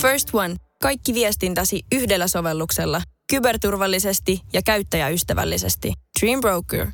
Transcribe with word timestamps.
First 0.00 0.28
One. 0.32 0.56
Kaikki 0.82 1.14
viestintäsi 1.14 1.82
yhdellä 1.92 2.28
sovelluksella. 2.28 3.02
Kyberturvallisesti 3.30 4.40
ja 4.52 4.62
käyttäjäystävällisesti. 4.62 5.92
Dream 6.20 6.40
Broker. 6.40 6.86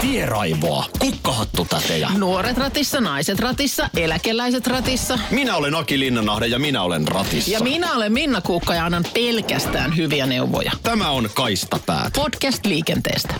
Tieraivoa, 0.00 0.84
kukkahattutätejä. 0.98 2.10
Nuoret 2.18 2.58
ratissa, 2.58 3.00
naiset 3.00 3.40
ratissa, 3.40 3.90
eläkeläiset 3.96 4.66
ratissa. 4.66 5.18
Minä 5.30 5.56
olen 5.56 5.74
Aki 5.74 5.98
Linnanahde 5.98 6.46
ja 6.46 6.58
minä 6.58 6.82
olen 6.82 7.08
ratissa. 7.08 7.50
Ja 7.50 7.60
minä 7.60 7.92
olen 7.92 8.12
Minna 8.12 8.40
Kuukka 8.40 8.74
ja 8.74 8.84
annan 8.84 9.04
pelkästään 9.14 9.96
hyviä 9.96 10.26
neuvoja. 10.26 10.72
Tämä 10.82 11.10
on 11.10 11.30
Kaistapäät. 11.34 12.12
Podcast 12.12 12.66
liikenteestä. 12.66 13.34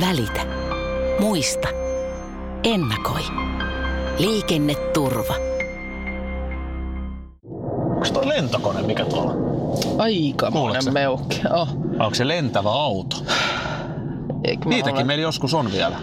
Välitä. 0.00 0.63
Muista. 1.20 1.68
Ennakoi. 2.64 3.20
Liikenneturva. 4.18 5.34
Onko 7.94 8.06
toi 8.12 8.28
lentokone, 8.28 8.82
mikä 8.82 9.04
tuolla? 9.04 9.32
Aika 9.98 10.50
sä? 10.84 10.90
meuhki. 10.90 11.40
Oh. 11.52 11.68
Onko 11.98 12.14
se 12.14 12.28
lentävä 12.28 12.70
auto? 12.72 13.16
Eikö 14.44 14.68
Niitäkin 14.68 14.96
ole- 14.96 15.04
meillä 15.04 15.22
joskus 15.22 15.54
on 15.54 15.72
vielä. 15.72 15.96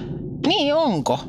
Niin 0.47 0.73
onko? 0.75 1.19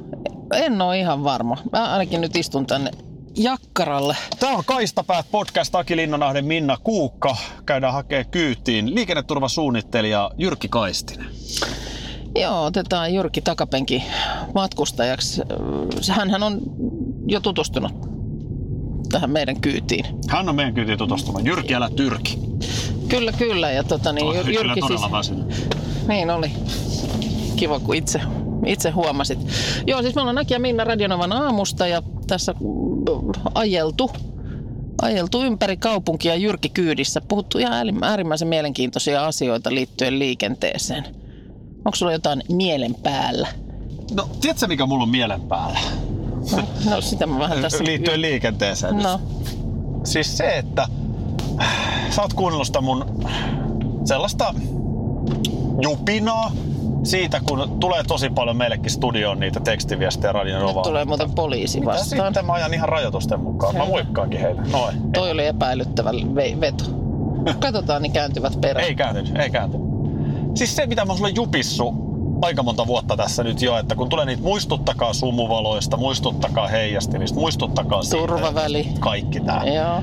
En 0.55 0.83
ole 0.83 0.98
ihan 0.98 1.24
varma. 1.24 1.56
Mä 1.72 1.92
ainakin 1.92 2.20
nyt 2.20 2.36
istun 2.36 2.66
tänne 2.66 2.91
jakkaralle. 3.36 4.16
Tämä 4.41 4.52
on 4.56 4.62
Kaistapäät 4.66 5.27
podcast 5.30 5.74
Aki 5.74 5.96
Linnanahden 5.96 6.44
Minna 6.44 6.77
Kuukka. 6.84 7.36
Käydään 7.66 7.92
hakee 7.92 8.24
kyytiin 8.24 8.94
liikenneturvasuunnittelija 8.94 10.30
Jyrki 10.38 10.69
Kaistinen. 10.69 11.27
Joo, 12.41 12.64
otetaan 12.64 13.14
Jyrki 13.14 13.41
takapenki 13.41 14.02
matkustajaksi. 14.55 15.42
Hänhän 16.11 16.42
on 16.42 16.61
jo 17.27 17.41
tutustunut 17.41 17.92
tähän 19.12 19.30
meidän 19.30 19.61
kyytiin. 19.61 20.05
Hän 20.28 20.48
on 20.48 20.55
meidän 20.56 20.75
kyytiin 20.75 20.98
tutustunut. 20.98 21.44
Jyrki, 21.44 21.75
älä 21.75 21.91
tyrki. 21.97 22.38
Kyllä, 23.08 23.33
kyllä. 23.33 23.70
Ja 23.70 23.84
tota, 23.84 24.12
niin, 24.12 24.27
Oh, 24.27 24.34
Jyr- 24.34 24.44
kyllä 24.44 24.60
Jyrki 24.60 24.80
todella 24.80 25.00
siis, 25.00 25.12
väsynyt. 25.12 25.77
niin 26.08 26.30
oli. 26.30 26.50
Kiva, 27.56 27.80
kun 27.80 27.94
itse, 27.94 28.20
itse 28.66 28.91
huomasit. 28.91 29.38
Joo, 29.86 30.03
siis 30.03 30.14
me 30.14 30.20
ollaan 30.20 30.38
Aki 30.38 30.55
ja 30.55 30.60
Minna 30.60 30.84
Radionovan 30.84 31.33
aamusta 31.33 31.86
ja 31.86 32.03
tässä 32.27 32.53
mm, 32.60 33.33
ajeltu, 33.55 34.10
ajeltu 35.03 35.42
ympäri 35.42 35.77
kaupunkia 35.77 36.34
Jyrki 36.34 36.69
kyydissä. 36.69 37.20
Puhuttu 37.28 37.58
ihan 37.58 37.72
äärim- 37.86 38.05
äärimmäisen 38.05 38.48
mielenkiintoisia 38.48 39.27
asioita 39.27 39.75
liittyen 39.75 40.19
liikenteeseen. 40.19 41.05
Onko 41.84 41.97
sulla 41.97 42.12
jotain 42.12 42.42
mielen 42.48 42.94
päällä? 43.02 43.48
No, 44.14 44.28
tiedätkö 44.41 44.66
mikä 44.66 44.86
mulla 44.86 45.02
on 45.02 45.08
mielen 45.08 45.41
päällä? 45.41 45.78
No 46.91 47.00
sitä 47.00 47.27
mä 47.27 47.38
vähän 47.38 47.61
tässä... 47.61 47.84
Liittyen 47.84 48.20
liikenteeseen. 48.20 48.97
No, 48.97 49.20
Siis 50.05 50.36
se, 50.38 50.58
että 50.58 50.86
sä 52.10 52.22
oot 52.22 52.33
kuunnellut 52.34 52.66
sitä 52.66 52.80
mun 52.80 53.25
sellaista 54.05 54.55
jupinaa 55.83 56.53
siitä, 57.03 57.41
kun 57.48 57.77
tulee 57.80 58.03
tosi 58.05 58.30
paljon 58.30 58.56
meillekin 58.56 58.91
studioon 58.91 59.41
niitä 59.41 59.60
tekstiviestejä 59.60 60.33
Radion 60.33 60.58
nyt 60.58 60.69
Novaan. 60.69 60.84
tulee 60.86 61.05
muuten 61.05 61.30
poliisi 61.30 61.80
Mitä 61.80 61.92
vastaan. 61.92 62.27
sitten 62.27 62.47
mä 62.47 62.53
ajan 62.53 62.75
ihan 62.75 62.88
rajoitusten 62.88 63.41
mukaan. 63.41 63.75
Mä 63.75 63.80
Selvä. 63.80 63.91
moikkaankin 63.92 64.41
heille. 64.41 64.62
Noin. 64.72 65.12
Toi 65.12 65.30
oli 65.30 65.47
epäilyttävä 65.47 66.10
ve- 66.10 66.60
veto. 66.60 66.84
Katsotaan, 67.60 68.03
niin 68.03 68.12
kääntyvät 68.12 68.60
perään. 68.60 68.86
Ei 68.86 68.94
kääntynyt, 68.94 69.36
ei 69.38 69.50
kääntynyt. 69.50 69.91
Siis 70.55 70.77
se, 70.77 70.86
mitä 70.86 71.05
mä 71.05 71.17
sulle 71.17 71.31
jupissu 71.31 71.95
aika 72.42 72.62
monta 72.62 72.86
vuotta 72.86 73.17
tässä 73.17 73.45
nyt 73.45 73.62
jo, 73.62 73.78
että 73.78 73.95
kun 73.95 74.08
tulee 74.08 74.27
niitä 74.27 74.42
muistuttakaa 74.42 75.12
sumuvaloista, 75.12 75.97
muistuttakaa 75.97 76.69
heijastimista, 76.69 77.39
muistuttakaa 77.39 78.03
siitä. 78.03 78.16
Turvaväli. 78.16 78.88
Kaikki 79.00 79.41
tää. 79.41 79.65
Joo. 79.65 80.03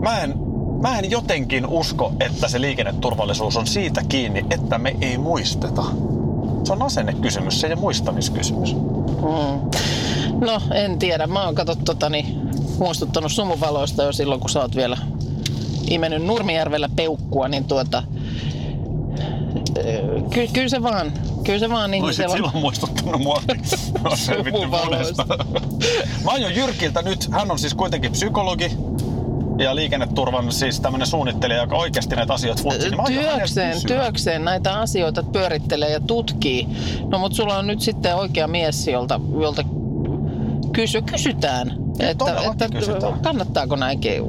Mä 0.00 0.20
en, 0.20 0.34
mä 0.82 0.98
en 0.98 1.10
jotenkin 1.10 1.66
usko, 1.66 2.12
että 2.20 2.48
se 2.48 2.60
liikenneturvallisuus 2.60 3.56
on 3.56 3.66
siitä 3.66 4.02
kiinni, 4.08 4.44
että 4.50 4.78
me 4.78 4.96
ei 5.00 5.18
muisteta. 5.18 5.84
Se 6.64 6.72
on 6.72 6.82
asennekysymys, 6.82 7.60
se 7.60 7.66
ei 7.66 7.72
ole 7.72 7.80
muistamiskysymys. 7.80 8.74
Mm. 8.74 9.70
No, 10.46 10.60
en 10.74 10.98
tiedä. 10.98 11.26
Mä 11.26 11.44
oon 11.44 11.54
katsot, 11.54 11.84
tota, 11.84 12.10
niin, 12.10 12.50
muistuttanut 12.78 13.32
sumuvaloista 13.32 14.02
jo 14.02 14.12
silloin, 14.12 14.40
kun 14.40 14.50
sä 14.50 14.60
oot 14.60 14.76
vielä 14.76 14.98
imennyt 15.90 16.22
Nurmijärvellä 16.22 16.88
peukkua, 16.96 17.48
niin 17.48 17.64
tuota... 17.64 18.02
Ky- 20.30 20.48
kyllä 20.52 20.68
se 20.68 20.82
vaan, 20.82 21.12
kyllä 21.44 21.58
se 21.58 21.70
vaan 21.70 21.90
niin 21.90 22.04
Olisit 22.04 22.26
se 22.26 22.32
silloin 22.32 22.56
muistuttanut 22.56 23.20
mua. 23.22 23.42
No, 24.04 24.16
selvitty 24.16 24.66
monesta. 24.66 25.26
Mä 26.24 26.30
aion 26.30 26.54
Jyrkiltä 26.54 27.02
nyt, 27.02 27.28
hän 27.32 27.50
on 27.50 27.58
siis 27.58 27.74
kuitenkin 27.74 28.12
psykologi 28.12 28.70
ja 29.58 29.74
liikenneturvan 29.74 30.52
siis 30.52 30.80
tämmönen 30.80 31.06
suunnittelija, 31.06 31.60
joka 31.60 31.76
oikeasti 31.76 32.16
näitä 32.16 32.32
asioita 32.32 32.62
futsii. 32.62 32.90
Niin 32.90 33.20
työkseen, 33.20 33.76
työkseen 33.86 34.44
näitä 34.44 34.78
asioita 34.80 35.22
pyörittelee 35.22 35.90
ja 35.90 36.00
tutkii. 36.00 36.68
No 37.10 37.18
mutta 37.18 37.36
sulla 37.36 37.58
on 37.58 37.66
nyt 37.66 37.80
sitten 37.80 38.16
oikea 38.16 38.48
mies, 38.48 38.88
jolta, 38.88 39.20
jolta 39.40 39.64
kysy, 40.72 41.02
kysytään, 41.02 41.76
että, 42.00 42.14
todellakin 42.14 42.50
että 42.50 42.68
kysytään. 42.68 43.20
kannattaako 43.20 43.76
näinkin. 43.76 44.22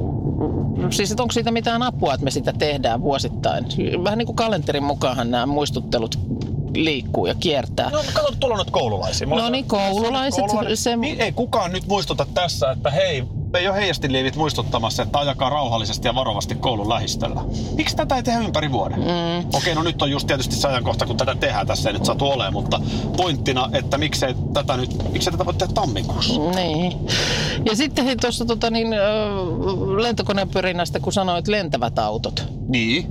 Siis 0.90 1.10
että 1.10 1.22
onko 1.22 1.32
siitä 1.32 1.50
mitään 1.50 1.82
apua, 1.82 2.14
että 2.14 2.24
me 2.24 2.30
sitä 2.30 2.52
tehdään 2.52 3.00
vuosittain? 3.02 3.64
Vähän 4.04 4.18
niin 4.18 4.26
kuin 4.26 4.36
kalenterin 4.36 4.82
mukaanhan 4.84 5.30
nämä 5.30 5.46
muistuttelut 5.46 6.18
liikkuu 6.74 7.26
ja 7.26 7.34
kiertää. 7.34 7.90
No 7.90 8.02
kato, 8.12 8.32
tuolla 8.40 8.54
on 8.54 8.58
nyt 8.58 8.70
koululaisia. 8.70 9.26
No 9.28 9.48
niin, 9.50 9.64
koululaiset, 9.64 10.44
se- 10.74 10.96
Niin, 10.96 11.20
ei 11.20 11.32
kukaan 11.32 11.72
nyt 11.72 11.86
muistuta 11.86 12.26
tässä, 12.34 12.70
että 12.70 12.90
hei, 12.90 13.24
ei 13.58 13.68
ole 13.68 13.76
heijastiliivit 13.76 14.36
muistuttamassa, 14.36 15.02
että 15.02 15.18
ajakaa 15.18 15.50
rauhallisesti 15.50 16.08
ja 16.08 16.14
varovasti 16.14 16.54
koulun 16.54 16.88
lähistöllä. 16.88 17.40
Miksi 17.76 17.96
tätä 17.96 18.16
ei 18.16 18.22
tehdä 18.22 18.40
ympäri 18.40 18.72
vuoden? 18.72 18.98
Mm. 18.98 19.48
Okei, 19.52 19.74
no 19.74 19.82
nyt 19.82 20.02
on 20.02 20.10
just 20.10 20.26
tietysti 20.26 20.54
se 20.54 20.68
ajankohta, 20.68 21.06
kun 21.06 21.16
tätä 21.16 21.34
tehdään. 21.34 21.66
Tässä 21.66 21.88
ei 21.88 21.92
nyt 21.92 22.04
satu 22.04 22.26
olemaan, 22.26 22.52
mutta 22.52 22.80
pointtina, 23.16 23.70
että 23.72 23.98
miksei 23.98 24.34
tätä 24.52 24.76
nyt, 24.76 25.12
miksei 25.12 25.32
tätä 25.32 25.46
voi 25.46 25.54
tehdä 25.54 25.72
tammikuussa? 25.72 26.40
Niin. 26.40 26.92
Ja 27.64 27.76
sitten 27.76 28.20
tuossa 28.20 28.44
tota, 28.44 28.70
niin, 28.70 28.92
ö, 28.92 28.98
lentokonepyrinnästä, 30.02 31.00
kun 31.00 31.12
sanoit 31.12 31.48
lentävät 31.48 31.98
autot. 31.98 32.44
Niin. 32.68 33.06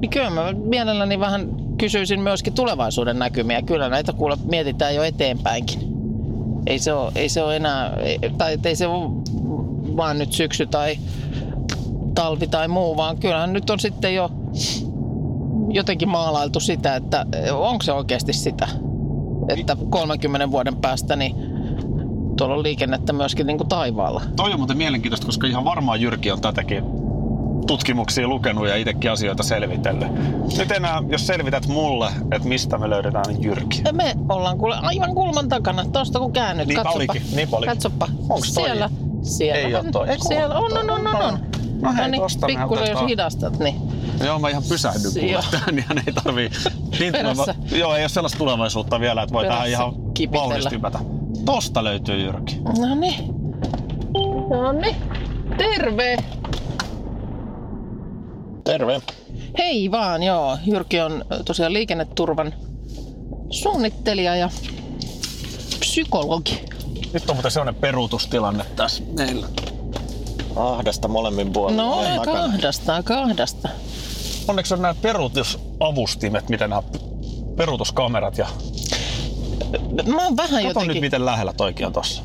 Niin 0.00 0.10
kyllä 0.10 0.30
mä 0.30 0.52
mielelläni 0.52 1.20
vähän 1.20 1.48
kysyisin 1.78 2.20
myöskin 2.20 2.52
tulevaisuuden 2.52 3.18
näkymiä. 3.18 3.62
Kyllä 3.62 3.88
näitä 3.88 4.12
kuule 4.12 4.36
mietitään 4.44 4.94
jo 4.94 5.02
eteenpäinkin. 5.02 5.94
Ei 6.66 6.78
se 6.78 6.92
ole, 6.92 7.12
ei 7.14 7.28
se 7.28 7.42
ole 7.42 7.56
enää, 7.56 7.96
tai 8.38 8.58
ei 8.64 8.76
se 8.76 8.86
ole 8.86 9.10
vaan 9.96 10.18
nyt 10.18 10.32
syksy 10.32 10.66
tai 10.66 10.98
talvi 12.14 12.46
tai 12.46 12.68
muu, 12.68 12.96
vaan 12.96 13.18
kyllähän 13.18 13.52
nyt 13.52 13.70
on 13.70 13.80
sitten 13.80 14.14
jo 14.14 14.30
jotenkin 15.68 16.08
maalailtu 16.08 16.60
sitä, 16.60 16.96
että 16.96 17.26
onko 17.52 17.82
se 17.82 17.92
oikeasti 17.92 18.32
sitä, 18.32 18.68
että 19.48 19.76
30 19.90 20.50
vuoden 20.50 20.76
päästä 20.76 21.16
niin 21.16 21.34
tuolla 22.36 22.54
on 22.54 22.62
liikennettä 22.62 23.12
myöskin 23.12 23.46
niin 23.46 23.58
kuin 23.58 23.68
taivaalla. 23.68 24.22
Toi 24.36 24.52
on 24.52 24.58
muuten 24.60 24.76
mielenkiintoista, 24.76 25.26
koska 25.26 25.46
ihan 25.46 25.64
varmaan 25.64 26.00
Jyrki 26.00 26.30
on 26.30 26.40
tätäkin 26.40 26.84
tutkimuksia 27.66 28.28
lukenut 28.28 28.68
ja 28.68 28.76
itsekin 28.76 29.10
asioita 29.10 29.42
selvitellyt. 29.42 30.08
Nyt 30.58 30.70
enää, 30.72 31.02
jos 31.08 31.26
selvität 31.26 31.66
mulle, 31.66 32.08
että 32.32 32.48
mistä 32.48 32.78
me 32.78 32.90
löydetään 32.90 33.24
niin 33.28 33.42
Jyrki. 33.42 33.82
Me 33.92 34.14
ollaan 34.28 34.58
kuule 34.58 34.76
aivan 34.82 35.14
kulman 35.14 35.48
takana. 35.48 35.84
Tuosta 35.84 36.18
kun 36.18 36.32
käännyt, 36.32 36.66
Niinpä 36.66 36.82
katsoppa. 36.82 37.12
olikin, 37.12 37.36
niinpä 37.36 37.56
olikin. 37.56 37.74
Katsoppa. 37.74 38.08
Onks 38.28 38.54
toi? 38.54 38.64
Siellä. 38.64 38.90
Siellä. 39.24 39.68
Ei 39.68 39.74
oo 39.74 39.84
toi. 39.92 40.08
Ei, 40.08 40.16
kun 40.18 40.26
Siellä 40.28 40.54
on, 40.58 40.78
on, 40.78 40.90
on, 40.90 41.06
on, 41.06 41.22
on. 41.22 41.38
No 41.82 41.92
hei, 41.92 42.10
niin, 42.10 42.22
tosta 42.22 42.46
me 42.46 42.54
pikkusen 42.54 42.80
jos 42.82 42.88
otetaan. 42.88 43.08
hidastat, 43.08 43.58
niin 43.58 43.74
Joo, 44.24 44.38
mä 44.38 44.48
ihan 44.48 44.62
pysähdyn 44.68 45.12
kuule 45.20 45.44
tähän, 45.50 45.74
niin 45.74 45.86
ei 46.06 46.12
tarvii. 46.24 46.50
Niin 47.00 47.12
Perässä. 47.12 47.54
tuleva, 47.54 47.76
joo, 47.76 47.94
ei 47.96 48.02
ole 48.02 48.08
sellaista 48.08 48.38
tulevaisuutta 48.38 49.00
vielä, 49.00 49.22
että 49.22 49.32
voi 49.32 49.44
tähän 49.46 49.68
ihan 49.68 49.94
kipitellä. 50.14 50.42
vauhdista 50.48 50.70
hypätä. 50.70 50.98
Tosta 51.44 51.84
löytyy 51.84 52.20
Jyrki. 52.20 52.58
No 52.78 52.94
niin. 52.94 53.14
No 54.50 54.72
niin. 54.72 54.96
Terve. 55.58 56.16
Terve. 58.64 59.00
Hei 59.58 59.90
vaan, 59.90 60.22
joo. 60.22 60.58
Jyrki 60.66 61.00
on 61.00 61.24
tosiaan 61.44 61.72
liikenneturvan 61.72 62.54
suunnittelija 63.50 64.36
ja 64.36 64.48
psykologi. 65.80 66.64
Nyt 67.14 67.30
on 67.30 67.36
muuten 67.36 67.50
sellainen 67.50 67.80
peruutustilanne 67.80 68.64
tässä 68.76 69.02
meillä. 69.16 69.46
Ahdasta 70.56 71.08
molemmin 71.08 71.52
puolin. 71.52 71.76
No, 71.76 72.02
kahdasta, 72.24 73.02
kahdasta. 73.02 73.68
Onneksi 74.48 74.74
on 74.74 74.82
nämä 74.82 74.94
peruutusavustimet, 75.02 76.48
miten 76.48 76.70
nämä 76.70 76.82
peruutuskamerat 77.56 78.38
ja... 78.38 78.46
Mä 80.06 80.24
oon 80.24 80.36
vähän 80.36 80.62
Kato 80.62 80.68
jotenkin... 80.68 80.88
nyt, 80.94 81.00
miten 81.00 81.24
lähellä 81.24 81.52
toikin 81.52 81.86
on 81.86 81.92
tossa. 81.92 82.22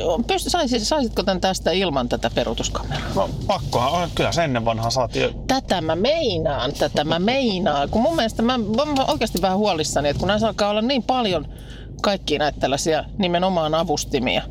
Pyst- 0.00 0.48
saisit, 0.48 0.82
saisitko 0.82 1.22
tämän 1.22 1.40
tästä 1.40 1.70
ilman 1.70 2.08
tätä 2.08 2.30
peruutuskameraa? 2.34 3.10
No 3.14 3.30
pakkohan 3.46 3.92
on, 3.92 4.08
kyllä 4.14 4.32
se 4.32 4.44
ennen 4.44 4.64
vanhaa 4.64 4.90
saatiin. 4.90 5.46
Tätä 5.46 5.80
mä 5.80 5.96
meinaan, 5.96 6.72
tätä 6.72 7.04
mä 7.04 7.18
meinaan. 7.18 7.88
Kun 7.88 8.02
mun 8.02 8.16
mielestä 8.16 8.42
mä, 8.42 8.58
mä 8.58 8.82
oon 8.82 9.10
oikeasti 9.10 9.42
vähän 9.42 9.58
huolissani, 9.58 10.08
että 10.08 10.20
kun 10.20 10.28
näissä 10.28 10.46
alkaa 10.46 10.70
olla 10.70 10.82
niin 10.82 11.02
paljon 11.02 11.48
kaikki 12.00 12.38
näitä 12.38 12.60
tällaisia 12.60 13.04
nimenomaan 13.18 13.74
avustimia, 13.74 14.42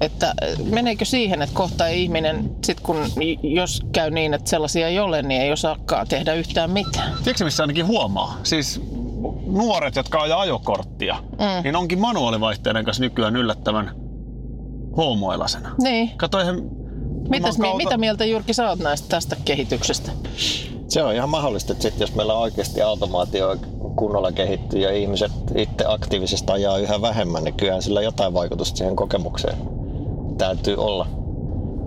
että 0.00 0.34
meneekö 0.64 1.04
siihen, 1.04 1.42
että 1.42 1.54
kohta 1.54 1.88
ei 1.88 2.02
ihminen, 2.02 2.50
sit 2.64 2.80
kun 2.80 2.96
jos 3.42 3.82
käy 3.92 4.10
niin, 4.10 4.34
että 4.34 4.50
sellaisia 4.50 4.88
ei 4.88 4.98
ole, 4.98 5.22
niin 5.22 5.42
ei 5.42 5.52
osaakaan 5.52 6.08
tehdä 6.08 6.34
yhtään 6.34 6.70
mitään. 6.70 7.12
Tiedätkö 7.24 7.44
missä 7.44 7.62
ainakin 7.62 7.86
huomaa? 7.86 8.38
Siis 8.42 8.80
nuoret, 9.46 9.96
jotka 9.96 10.20
ajaa 10.20 10.40
ajokorttia, 10.40 11.14
mm. 11.14 11.62
niin 11.64 11.76
onkin 11.76 12.00
manuaalivaihteiden 12.00 12.84
kanssa 12.84 13.02
nykyään 13.02 13.36
yllättävän 13.36 13.94
homoilasena. 14.96 15.74
Niin. 15.82 16.10
Kato, 16.16 16.38
eihän 16.38 16.62
Mitäs, 17.28 17.58
mi- 17.58 17.76
mitä 17.76 17.98
mieltä 17.98 18.24
Jyrki 18.24 18.54
sä 18.54 18.68
oot 18.68 18.78
näistä 18.78 19.08
tästä 19.08 19.36
kehityksestä? 19.44 20.12
Se 20.88 21.02
on 21.02 21.14
ihan 21.14 21.28
mahdollista, 21.28 21.72
että 21.72 21.82
sit, 21.82 22.00
jos 22.00 22.14
meillä 22.14 22.34
oikeasti 22.34 22.82
automaatio 22.82 23.56
kunnolla 23.96 24.32
kehittyy 24.32 24.80
ja 24.80 24.92
ihmiset 24.92 25.32
itse 25.54 25.84
aktiivisesti 25.88 26.52
ajaa 26.52 26.78
yhä 26.78 27.00
vähemmän, 27.00 27.44
niin 27.44 27.54
kyllähän 27.54 27.82
sillä 27.82 28.02
jotain 28.02 28.34
vaikutusta 28.34 28.76
siihen 28.76 28.96
kokemukseen 28.96 29.56
täytyy 30.38 30.76
olla 30.76 31.06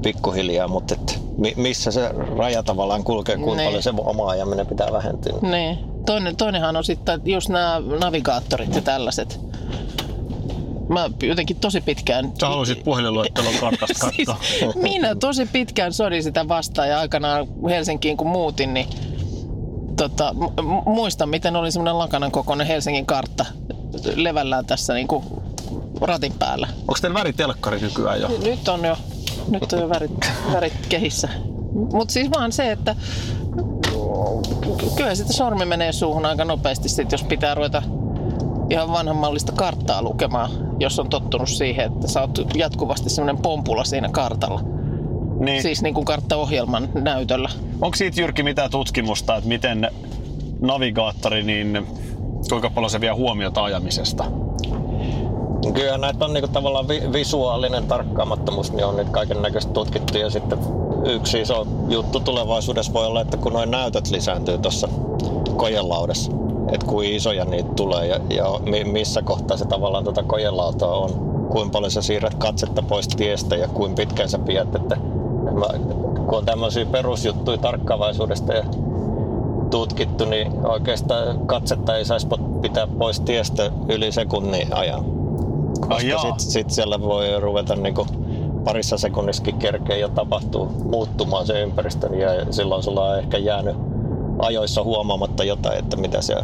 pikkuhiljaa, 0.02 0.68
mutta 0.68 0.94
et 0.94 1.20
mi- 1.38 1.54
missä 1.58 1.92
se 1.92 2.10
raja 2.38 2.64
tavallaan 2.64 3.04
kulkee, 3.04 3.36
kuinka 3.38 3.56
Niin. 3.56 3.68
paljon 3.68 3.84
se 3.84 3.94
oma 3.98 4.30
ajaminen 4.30 4.68
pitää 4.68 4.92
vähentyä. 4.92 5.34
Niin. 5.42 5.80
Toinen, 6.06 6.36
toinenhan 6.36 6.76
on 6.76 6.84
sitten 6.84 7.22
just 7.26 7.50
nämä 7.50 7.82
navigaattorit 8.00 8.76
ja 8.76 8.82
tällaiset. 8.82 9.40
Mä 10.90 11.10
jotenkin 11.24 11.58
tosi 11.58 11.82
pitkään... 11.82 12.32
Sä 12.40 12.48
haluaisit 12.48 12.84
puhelinluettelon 12.84 13.54
kartasta 13.60 13.94
katsoa. 14.06 14.38
Siis, 14.42 14.76
minä 14.76 15.16
tosi 15.16 15.46
pitkään 15.46 15.94
sodin 15.94 16.24
sitä 16.24 16.48
vastaan 16.48 16.90
ja 16.90 17.00
aikanaan 17.00 17.48
Helsinkiin 17.70 18.18
kun 18.18 18.28
muutin, 18.28 18.74
niin 18.74 18.88
tota, 20.00 20.36
muistan 20.86 21.30
miten 21.30 21.56
oli 21.56 21.72
semmoinen 21.72 22.00
lakanan 22.00 22.31
kokoinen 22.31 22.68
Helsingin 22.68 23.06
kartta 23.06 23.46
levällään 24.16 24.66
tässä 24.66 24.94
niinku 24.94 25.24
ratin 26.01 26.34
päällä. 26.40 26.68
Onko 26.80 26.98
teillä 27.01 27.19
väritelkkari 27.19 27.80
nykyään 27.80 28.22
jo? 28.22 28.28
Nyt 28.44 28.68
on 28.68 28.86
jo, 28.86 28.98
nyt 29.48 29.74
on 29.74 29.80
jo 29.80 29.90
värit, 29.90 30.31
värit 30.54 30.74
kehissä. 30.90 31.30
Mutta 31.94 32.12
siis 32.13 32.31
vaan 32.31 32.51
se, 32.51 32.72
että 32.72 32.96
kyllä 34.96 35.16
sitten 35.16 35.36
sormi 35.36 35.66
menee 35.66 35.92
suuhun 35.92 36.25
aika 36.25 36.46
nopeasti, 36.46 36.90
sit, 36.90 37.12
jos 37.12 37.24
pitää 37.24 37.56
ruveta 37.56 37.84
ihan 38.69 38.92
vanhanmallista 38.92 39.51
karttaa 39.51 40.01
lukemaan, 40.01 40.50
jos 40.80 41.00
on 41.00 41.10
tottunut 41.10 41.50
siihen, 41.50 41.94
että 41.94 42.07
sä 42.07 42.22
oot 42.22 42.56
jatkuvasti 42.56 43.10
semmoinen 43.10 43.42
pompula 43.42 43.84
siinä 43.84 44.10
kartalla. 44.10 44.79
Niin. 45.39 45.62
Siis 45.62 45.81
niin 45.81 45.94
kuin 45.94 46.06
karttaohjelman 46.06 46.89
näytöllä. 46.94 47.50
Onko 47.81 47.95
siitä 47.95 48.21
Jyrki 48.21 48.44
mitään 48.44 48.71
tutkimusta, 48.71 49.36
että 49.36 49.47
miten 49.47 49.91
navigaattori, 50.62 51.44
niin 51.44 51.88
kuinka 52.50 52.69
paljon 52.69 52.89
se 52.89 53.01
vie 53.01 53.12
huomiota 53.12 53.63
ajamisesta? 53.63 54.25
Kyllä 55.74 55.97
näitä 55.97 56.25
on 56.25 56.33
niinku 56.33 56.47
tavallaan 56.47 56.88
vi- 56.88 57.13
visuaalinen 57.13 57.88
tarkkaamattomuus, 57.88 58.74
niin 58.74 58.86
on 58.86 58.95
nyt 58.95 59.09
kaiken 59.09 59.41
näköistä 59.41 59.74
tutkittu. 59.74 60.18
Ja 60.18 60.30
sitten 60.30 60.59
yksi 61.06 61.41
iso 61.41 61.68
juttu 61.89 62.19
tulevaisuudessa 62.19 62.94
voi 62.94 63.06
olla, 63.06 63.21
että 63.21 63.38
kun 63.38 63.53
noin 63.53 63.71
näytöt 63.71 64.09
lisääntyy 64.12 64.57
tuossa 64.57 64.88
kojelaudassa, 65.56 66.31
että 66.71 66.86
kuin 66.86 67.13
isoja 67.13 67.45
niitä 67.45 67.69
tulee 67.75 68.07
ja, 68.07 68.19
ja 68.30 68.45
mi- 68.69 68.83
missä 68.83 69.21
kohtaa 69.21 69.57
se 69.57 69.65
tavallaan 69.65 70.03
tuota 70.03 70.24
kojelautaa 70.24 70.97
on, 70.97 71.09
kuinka 71.51 71.71
paljon 71.71 71.91
sä 71.91 72.01
siirrät 72.01 72.33
katsetta 72.33 72.81
pois 72.81 73.07
tiestä 73.07 73.56
ja 73.56 73.68
kuinka 73.68 73.95
pitkään 73.95 74.30
sä 74.30 74.39
pidät, 74.39 74.75
että 74.75 74.97
mä, 75.54 75.68
kun 76.28 76.38
on 76.38 76.46
tämmöisiä 76.46 76.86
perusjuttuja 76.86 77.57
tarkkaavaisuudesta 77.57 78.54
ja 78.54 78.63
tutkittu, 79.72 80.25
niin 80.25 80.66
oikeastaan 80.66 81.48
katsetta 81.48 81.98
ei 81.98 82.06
saisi 82.06 82.28
pitää 82.62 82.88
pois 82.88 83.19
tiestä 83.19 83.72
yli 83.88 84.12
sekunnin 84.12 84.74
ajan. 84.74 85.06
Koska 85.80 86.01
jaa. 86.01 86.22
sit, 86.22 86.40
sit 86.40 86.69
siellä 86.69 87.01
voi 87.01 87.40
ruveta 87.40 87.75
niinku 87.75 88.06
parissa 88.63 88.98
sekunnissakin 88.98 89.57
kerkeä 89.57 89.98
ja 89.98 90.10
tapahtuu 90.10 90.66
muuttumaan 90.84 91.48
se 91.48 91.62
ympäristö 91.62 92.16
ja 92.16 92.54
silloin 92.54 92.84
sulla 92.84 93.06
on 93.06 93.19
ehkä 93.19 93.38
jäänyt 93.38 93.75
ajoissa 94.40 94.84
huomaamatta 94.84 95.44
jotain, 95.44 95.80
että 95.80 95.98
mitä 95.98 96.22
siellä, 96.22 96.44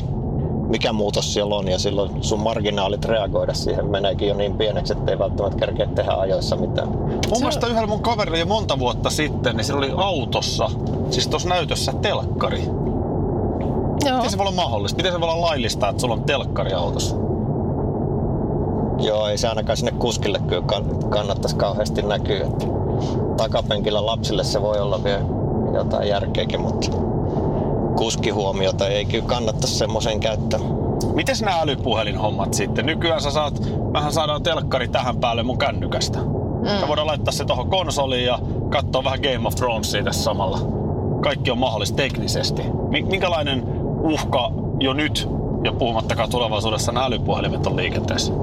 mikä 0.69 0.93
muutos 0.93 1.33
siellä 1.33 1.55
on 1.55 1.67
ja 1.67 1.79
silloin 1.79 2.23
sun 2.23 2.39
marginaalit 2.39 3.05
reagoida 3.05 3.53
siihen 3.53 3.89
meneekin 3.89 4.27
jo 4.27 4.33
niin 4.33 4.57
pieneksi, 4.57 4.93
että 4.93 5.11
ei 5.11 5.19
välttämättä 5.19 5.57
kerkeä 5.57 5.87
tehdä 5.95 6.11
ajoissa 6.11 6.55
mitään. 6.55 6.89
Mun 6.89 7.39
mielestä 7.39 7.67
yhdellä 7.67 7.87
mun 7.87 8.01
kaverilla 8.01 8.37
jo 8.37 8.45
monta 8.45 8.79
vuotta 8.79 9.09
sitten, 9.09 9.57
niin 9.57 9.65
sillä 9.65 9.77
oli 9.77 9.93
autossa, 9.97 10.69
siis 11.09 11.27
tuossa 11.27 11.49
näytössä 11.49 11.93
telkkari. 12.01 12.63
Joo. 14.05 14.15
Miten 14.15 14.31
se 14.31 14.37
voi 14.37 14.47
olla 14.47 14.55
mahdollista? 14.55 14.97
Miten 14.97 15.11
se 15.11 15.21
voi 15.21 15.29
olla 15.29 15.47
laillista, 15.47 15.89
että 15.89 16.01
sulla 16.01 16.13
on 16.13 16.23
telkkari 16.23 16.73
autossa? 16.73 17.15
Joo, 18.99 19.27
ei 19.27 19.37
se 19.37 19.47
ainakaan 19.47 19.77
sinne 19.77 19.91
kuskille 19.91 20.39
kyllä 20.47 20.63
kann- 20.71 21.09
kannattaisi 21.09 21.55
kauheasti 21.55 22.01
näkyä. 22.01 22.47
Takapenkillä 23.37 24.05
lapsille 24.05 24.43
se 24.43 24.61
voi 24.61 24.79
olla 24.79 25.03
vielä 25.03 25.21
jotain 25.73 26.09
järkeäkin, 26.09 26.61
mutta 26.61 26.87
kuskihuomiota 27.97 28.87
ei 28.87 29.05
kyllä 29.05 29.25
kannattaisi 29.25 29.75
semmoisen 29.75 30.19
käyttää. 30.19 30.59
Miten 31.13 31.35
nämä 31.41 31.61
älypuhelinhommat 31.61 32.53
sitten? 32.53 32.85
Nykyään 32.85 33.21
sä 33.21 33.31
saat, 33.31 33.61
mähän 33.91 34.13
saadaan 34.13 34.43
telkkari 34.43 34.87
tähän 34.87 35.17
päälle 35.17 35.43
mun 35.43 35.57
kännykästä. 35.57 36.19
Mm. 36.19 36.81
Me 36.81 36.87
voidaan 36.87 37.07
laittaa 37.07 37.31
se 37.31 37.45
tuohon 37.45 37.69
konsoliin 37.69 38.25
ja 38.25 38.39
katsoa 38.69 39.03
vähän 39.03 39.19
Game 39.21 39.47
of 39.47 39.55
Thronesia 39.55 40.03
tässä 40.03 40.23
samalla. 40.23 40.59
Kaikki 41.21 41.51
on 41.51 41.57
mahdollista 41.57 41.95
teknisesti. 41.95 42.61
Mi- 42.89 43.03
Minkälainen 43.03 43.63
uhka 44.03 44.51
jo 44.79 44.93
nyt, 44.93 45.29
ja 45.63 45.71
puhumattakaan 45.71 46.29
tulevaisuudessa, 46.29 46.91
nämä 46.91 47.05
älypuhelimet 47.05 47.67
on 47.67 47.75
liikenteessä? 47.75 48.33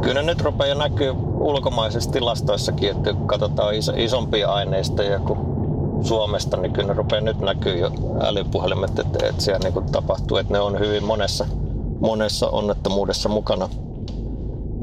Kyllä 0.00 0.22
nyt 0.22 0.40
rupeaa 0.40 0.74
näkyy 0.74 1.14
ulkomaisissa 1.40 2.10
tilastoissakin, 2.10 2.90
että 2.90 3.12
kun 3.12 3.26
katsotaan 3.26 3.74
iso, 3.74 3.92
isompia 3.96 4.52
aineistoja 4.52 5.18
kuin 5.18 5.38
Suomesta, 6.02 6.56
niin 6.56 6.72
kyllä 6.72 6.88
ne 6.88 6.94
rupeaa 6.94 7.20
nyt 7.20 7.40
näkyy 7.40 7.78
jo 7.78 7.90
älypuhelimet, 8.20 8.98
että, 8.98 9.26
että 9.26 9.42
siellä 9.42 9.70
niin 9.70 9.92
tapahtuu, 9.92 10.36
että 10.36 10.52
ne 10.52 10.60
on 10.60 10.78
hyvin 10.78 11.04
monessa, 11.04 11.46
monessa 12.00 12.48
onnettomuudessa 12.48 13.28
mukana. 13.28 13.68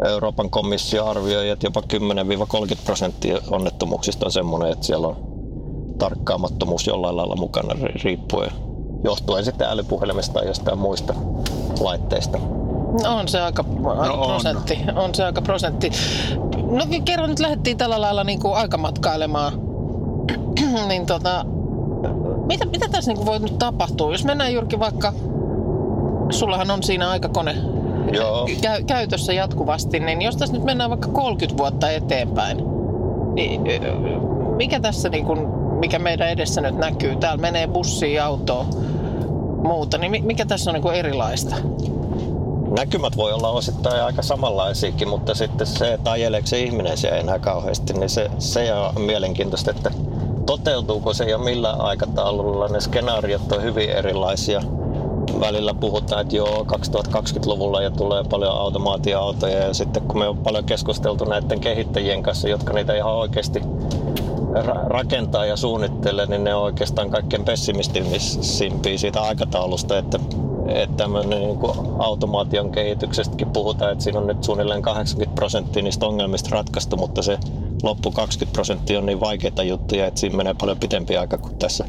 Euroopan 0.08 0.50
komissio 0.50 1.06
arvioi, 1.06 1.50
että 1.50 1.68
jopa 1.68 1.82
10-30 2.74 2.78
prosenttia 2.86 3.38
onnettomuuksista 3.52 4.26
on 4.26 4.32
semmoinen, 4.32 4.72
että 4.72 4.86
siellä 4.86 5.08
on 5.08 5.18
tarkkaamattomuus 5.98 6.88
jollain 6.88 7.18
lailla 7.18 7.36
mukana 7.36 7.74
ri- 7.74 8.04
riippuen 8.04 8.52
johtuen 9.04 9.46
sitten 9.46 9.68
älypuhelimesta 9.68 10.34
tai 10.34 10.48
jostain 10.48 10.78
muista 10.78 11.14
laitteista. 11.80 12.38
On 13.08 13.28
se 13.28 13.42
aika, 13.42 13.66
aika 13.98 14.14
on. 14.14 14.28
prosentti. 14.28 14.80
On 14.96 15.16
se 15.16 15.24
aika 15.24 15.42
prosentti. 15.42 15.92
No 16.56 16.86
kerran 17.06 17.30
nyt 17.30 17.40
lähdettiin 17.40 17.78
tällä 17.78 18.02
lailla 18.02 18.24
niin 18.24 18.40
kuin 18.40 18.56
aikamatkailemaan. 18.56 19.54
niin 20.88 21.06
tota, 21.06 21.46
mitä, 22.46 22.66
mitä 22.66 22.88
tässä 22.92 23.14
niin 23.14 23.26
voi 23.26 23.40
nyt 23.40 23.58
tapahtua? 23.58 24.12
Jos 24.12 24.26
mennään 24.26 24.54
Jyrki 24.54 24.80
vaikka, 24.80 25.14
sullahan 26.30 26.72
on 26.72 26.84
siinä 26.84 27.10
aikakone 27.10 27.56
Joo. 28.12 28.48
käy, 28.62 28.84
käytössä 28.84 29.34
jatkuvasti, 29.34 30.00
niin 30.00 30.22
jos 30.22 30.38
tässä 30.38 30.56
nyt 30.56 30.64
mennään 30.64 30.90
vaikka 30.90 31.08
30 31.08 31.58
vuotta 31.58 31.92
eteenpäin, 31.92 32.58
niin 33.34 33.62
mikä 34.56 34.80
tässä 34.80 35.10
niin 35.10 35.26
kuin, 35.26 35.48
mikä 35.80 36.00
meidän 36.00 36.30
edessä 36.30 36.62
nyt 36.62 36.78
näkyy? 36.78 37.16
Täällä 37.16 37.42
menee 37.42 37.68
bussia, 37.68 38.26
autoa, 38.26 38.66
muuta, 39.64 39.98
niin 39.98 40.12
mi- 40.12 40.22
mikä 40.22 40.46
tässä 40.46 40.72
on 40.72 40.74
niin 40.74 40.84
kuin 40.84 40.96
erilaista? 40.96 41.56
näkymät 42.78 43.18
voi 43.18 43.34
olla 43.34 43.50
osittain 43.50 44.04
aika 44.04 44.22
samanlaisiakin, 44.22 45.08
mutta 45.08 45.36
sitten 45.36 45.68
se, 45.68 45.94
että 45.94 46.12
ajeleeko 46.12 46.48
se 46.48 46.60
ihminen 46.60 46.98
siellä 46.98 47.18
enää 47.18 47.40
kauheasti, 47.40 47.94
niin 47.94 48.10
se, 48.10 48.32
se 48.40 48.74
on 48.74 49.02
mielenkiintoista, 49.02 49.72
että 49.72 49.92
toteutuuko 50.46 51.14
se 51.14 51.26
ja 51.26 51.38
millä 51.38 51.72
aikataululla. 51.72 52.68
Ne 52.68 52.82
skenaariot 52.82 53.52
on 53.52 53.64
hyvin 53.64 53.90
erilaisia. 53.90 54.62
Välillä 55.40 55.74
puhutaan, 55.74 56.22
että 56.22 56.36
joo, 56.36 56.66
2020-luvulla 56.72 57.82
ja 57.82 57.92
tulee 57.92 58.24
paljon 58.24 58.52
automaatioautoja 58.52 59.58
ja 59.58 59.74
sitten 59.74 60.04
kun 60.04 60.20
me 60.20 60.28
on 60.28 60.38
paljon 60.38 60.64
keskusteltu 60.64 61.26
näiden 61.26 61.60
kehittäjien 61.60 62.24
kanssa, 62.24 62.50
jotka 62.50 62.74
niitä 62.74 62.96
ihan 62.96 63.14
oikeasti 63.14 63.60
ra- 64.54 64.88
rakentaa 64.88 65.46
ja 65.46 65.58
suunnittelee, 65.58 66.26
niin 66.26 66.44
ne 66.44 66.56
on 66.56 66.64
oikeastaan 66.64 67.10
kaikkein 67.10 67.46
pessimistisimpiä 67.46 68.98
siitä 68.98 69.22
aikataulusta, 69.22 69.98
että 69.98 70.20
että 70.68 71.08
niin 71.08 71.58
kuin 71.58 71.74
automaation 72.00 72.72
kehityksestäkin 72.72 73.50
puhutaan, 73.50 73.92
että 73.92 74.04
siinä 74.04 74.20
on 74.20 74.28
nyt 74.28 74.44
suunnilleen 74.44 74.82
80 74.82 75.36
prosenttia 75.36 75.84
niistä 75.84 76.06
ongelmista 76.06 76.50
ratkaistu, 76.52 76.98
mutta 76.98 77.22
se 77.22 77.38
loppu 77.84 78.12
20 78.12 78.54
prosenttia 78.54 79.00
on 79.00 79.06
niin 79.06 79.20
vaikeita 79.20 79.64
juttuja, 79.64 80.08
että 80.08 80.20
siinä 80.20 80.38
menee 80.38 80.54
paljon 80.54 80.80
pitempi 80.80 81.18
aika 81.18 81.38
kuin 81.38 81.56
tässä 81.56 81.86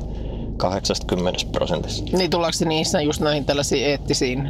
80 0.56 1.40
prosentissa. 1.52 2.04
Niin 2.16 2.30
tullaanko 2.30 2.52
se 2.52 2.64
niissä 2.64 3.00
just 3.00 3.20
näihin 3.20 3.44
tällaisiin 3.44 3.86
eettisiin 3.86 4.48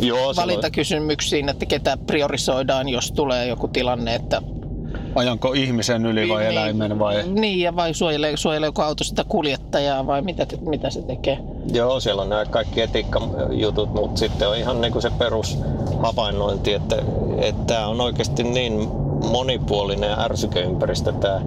Joo, 0.00 0.34
se 0.34 0.40
valintakysymyksiin, 0.40 1.48
että 1.48 1.66
ketä 1.66 1.98
priorisoidaan, 2.06 2.88
jos 2.88 3.12
tulee 3.12 3.46
joku 3.46 3.68
tilanne, 3.68 4.14
että 4.14 4.42
Ajanko 5.14 5.52
ihmisen 5.52 6.06
yli 6.06 6.28
vai 6.28 6.46
eläimen 6.46 6.98
vai... 6.98 7.22
Niin, 7.28 7.60
ja 7.60 7.76
vai 7.76 7.94
suojelee, 7.94 8.36
suojeleeko 8.36 8.82
auto 8.82 9.04
sitä 9.04 9.24
kuljettajaa 9.28 10.06
vai 10.06 10.22
mitä, 10.22 10.46
mitä 10.60 10.90
se 10.90 11.02
tekee? 11.02 11.38
Joo, 11.72 12.00
siellä 12.00 12.22
on 12.22 12.28
nämä 12.28 12.44
kaikki 12.44 12.80
etiikkajutut, 12.80 13.94
mutta 13.94 14.18
sitten 14.18 14.48
on 14.48 14.56
ihan 14.56 14.80
niin 14.80 14.92
kuin 14.92 15.02
se 15.02 15.10
perushavainnointi, 15.18 16.72
että, 16.72 16.96
että 17.38 17.64
tämä 17.64 17.86
on 17.86 18.00
oikeasti 18.00 18.42
niin 18.42 19.01
monipuolinen 19.30 20.10
ja 20.10 20.20
ärsykeympäristö 20.20 21.12
tämä 21.12 21.40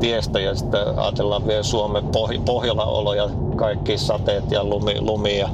tiestö 0.00 0.40
ja 0.40 0.54
sitten 0.54 0.98
ajatellaan 0.98 1.46
vielä 1.46 1.62
Suomen 1.62 2.04
Poh- 2.04 2.42
Pohjola-olo 2.44 3.14
ja 3.14 3.30
kaikki 3.56 3.98
sateet 3.98 4.50
ja 4.50 4.64
lumi, 4.64 5.00
lumi 5.00 5.38
ja 5.38 5.48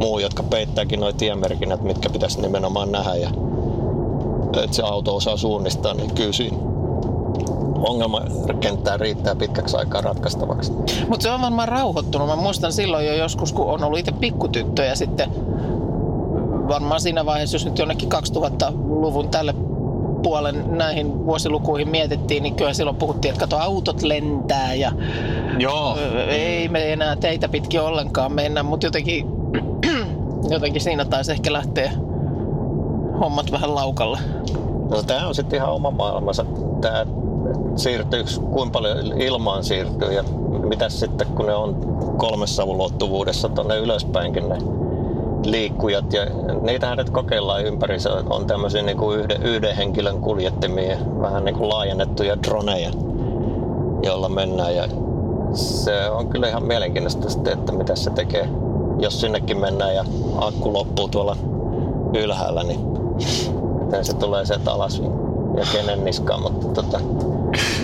muu, 0.00 0.18
jotka 0.18 0.42
peittääkin 0.42 1.00
nuo 1.00 1.12
tiemerkinnät, 1.12 1.82
mitkä 1.82 2.10
pitäisi 2.10 2.40
nimenomaan 2.40 2.92
nähdä 2.92 3.14
ja 3.14 3.30
että 4.62 4.76
se 4.76 4.82
auto 4.82 5.16
osaa 5.16 5.36
suunnistaa, 5.36 5.94
niin 5.94 6.14
kyllä 6.14 6.32
siinä 6.32 6.56
ongelmakenttää 7.88 8.96
riittää 8.96 9.34
pitkäksi 9.34 9.76
aikaa 9.76 10.00
ratkaistavaksi. 10.00 10.72
Mutta 11.08 11.22
se 11.22 11.30
on 11.30 11.40
varmaan 11.40 11.68
rauhoittunut. 11.68 12.28
Mä 12.28 12.36
muistan 12.36 12.72
silloin 12.72 13.06
jo 13.06 13.14
joskus, 13.14 13.52
kun 13.52 13.66
on 13.66 13.84
ollut 13.84 13.98
itse 13.98 14.12
pikkutyttö 14.12 14.84
ja 14.84 14.96
sitten 14.96 15.30
varmaan 16.68 17.00
siinä 17.00 17.26
vaiheessa, 17.26 17.54
jos 17.54 17.64
nyt 17.64 17.78
jonnekin 17.78 18.08
2000-luvun 18.12 19.28
tälle 19.28 19.54
puolen 20.24 20.64
näihin 20.78 21.26
vuosilukuihin 21.26 21.88
mietittiin, 21.88 22.42
niin 22.42 22.54
kyllä 22.54 22.72
silloin 22.72 22.96
puhuttiin, 22.96 23.30
että 23.34 23.40
kato 23.40 23.58
autot 23.58 24.02
lentää 24.02 24.74
ja 24.74 24.92
Joo. 25.58 25.98
ei 26.28 26.68
me 26.68 26.92
enää 26.92 27.16
teitä 27.16 27.48
pitkin 27.48 27.80
ollenkaan 27.80 28.32
mennä, 28.32 28.62
mutta 28.62 28.86
jotenkin, 28.86 29.26
jotenkin 30.54 30.82
siinä 30.82 31.04
taisi 31.04 31.32
ehkä 31.32 31.52
lähteä 31.52 31.92
hommat 33.20 33.52
vähän 33.52 33.74
laukalle. 33.74 34.18
No 34.90 35.02
tämä 35.02 35.28
on 35.28 35.34
sitten 35.34 35.56
ihan 35.56 35.72
oma 35.72 35.90
maailmansa. 35.90 36.44
Tämä 36.80 37.06
siirtyy, 37.76 38.24
kuinka 38.50 38.72
paljon 38.72 39.20
ilmaan 39.20 39.64
siirtyy 39.64 40.12
ja 40.12 40.24
mitä 40.68 40.88
sitten 40.88 41.26
kun 41.26 41.46
ne 41.46 41.54
on 41.54 41.98
kolmessa 42.16 42.64
ulottuvuudessa 42.64 43.48
tuonne 43.48 43.78
ylöspäinkin 43.78 44.48
ne 44.48 44.83
liikkujat 45.44 46.12
ja 46.12 46.26
niitähän 46.60 46.98
nyt 46.98 47.10
kokeillaan 47.10 47.64
ympäri. 47.64 48.00
Se 48.00 48.08
on 48.08 48.46
tämmöisiä 48.46 48.82
niin 48.82 48.96
kuin 48.96 49.18
yhden, 49.18 49.42
yhden 49.42 49.76
henkilön 49.76 50.20
kuljettimia, 50.20 50.96
vähän 51.20 51.44
niin 51.44 51.56
kuin 51.56 51.68
laajennettuja 51.68 52.42
droneja, 52.42 52.90
joilla 54.02 54.28
mennään 54.28 54.76
ja 54.76 54.88
se 55.52 56.10
on 56.10 56.28
kyllä 56.28 56.48
ihan 56.48 56.64
mielenkiintoista 56.64 57.30
sitten, 57.30 57.58
että 57.58 57.72
mitä 57.72 57.96
se 57.96 58.10
tekee. 58.10 58.48
Jos 58.98 59.20
sinnekin 59.20 59.58
mennään 59.58 59.94
ja 59.94 60.04
akku 60.36 60.72
loppuu 60.72 61.08
tuolla 61.08 61.36
ylhäällä, 62.14 62.62
niin 62.62 62.80
miten 63.84 64.04
se 64.04 64.16
tulee 64.16 64.44
sieltä 64.44 64.72
alas 64.72 65.02
ja 65.56 65.64
kenen 65.72 66.04
niskaan, 66.04 66.42
mutta 66.42 66.82
tota, 66.82 67.00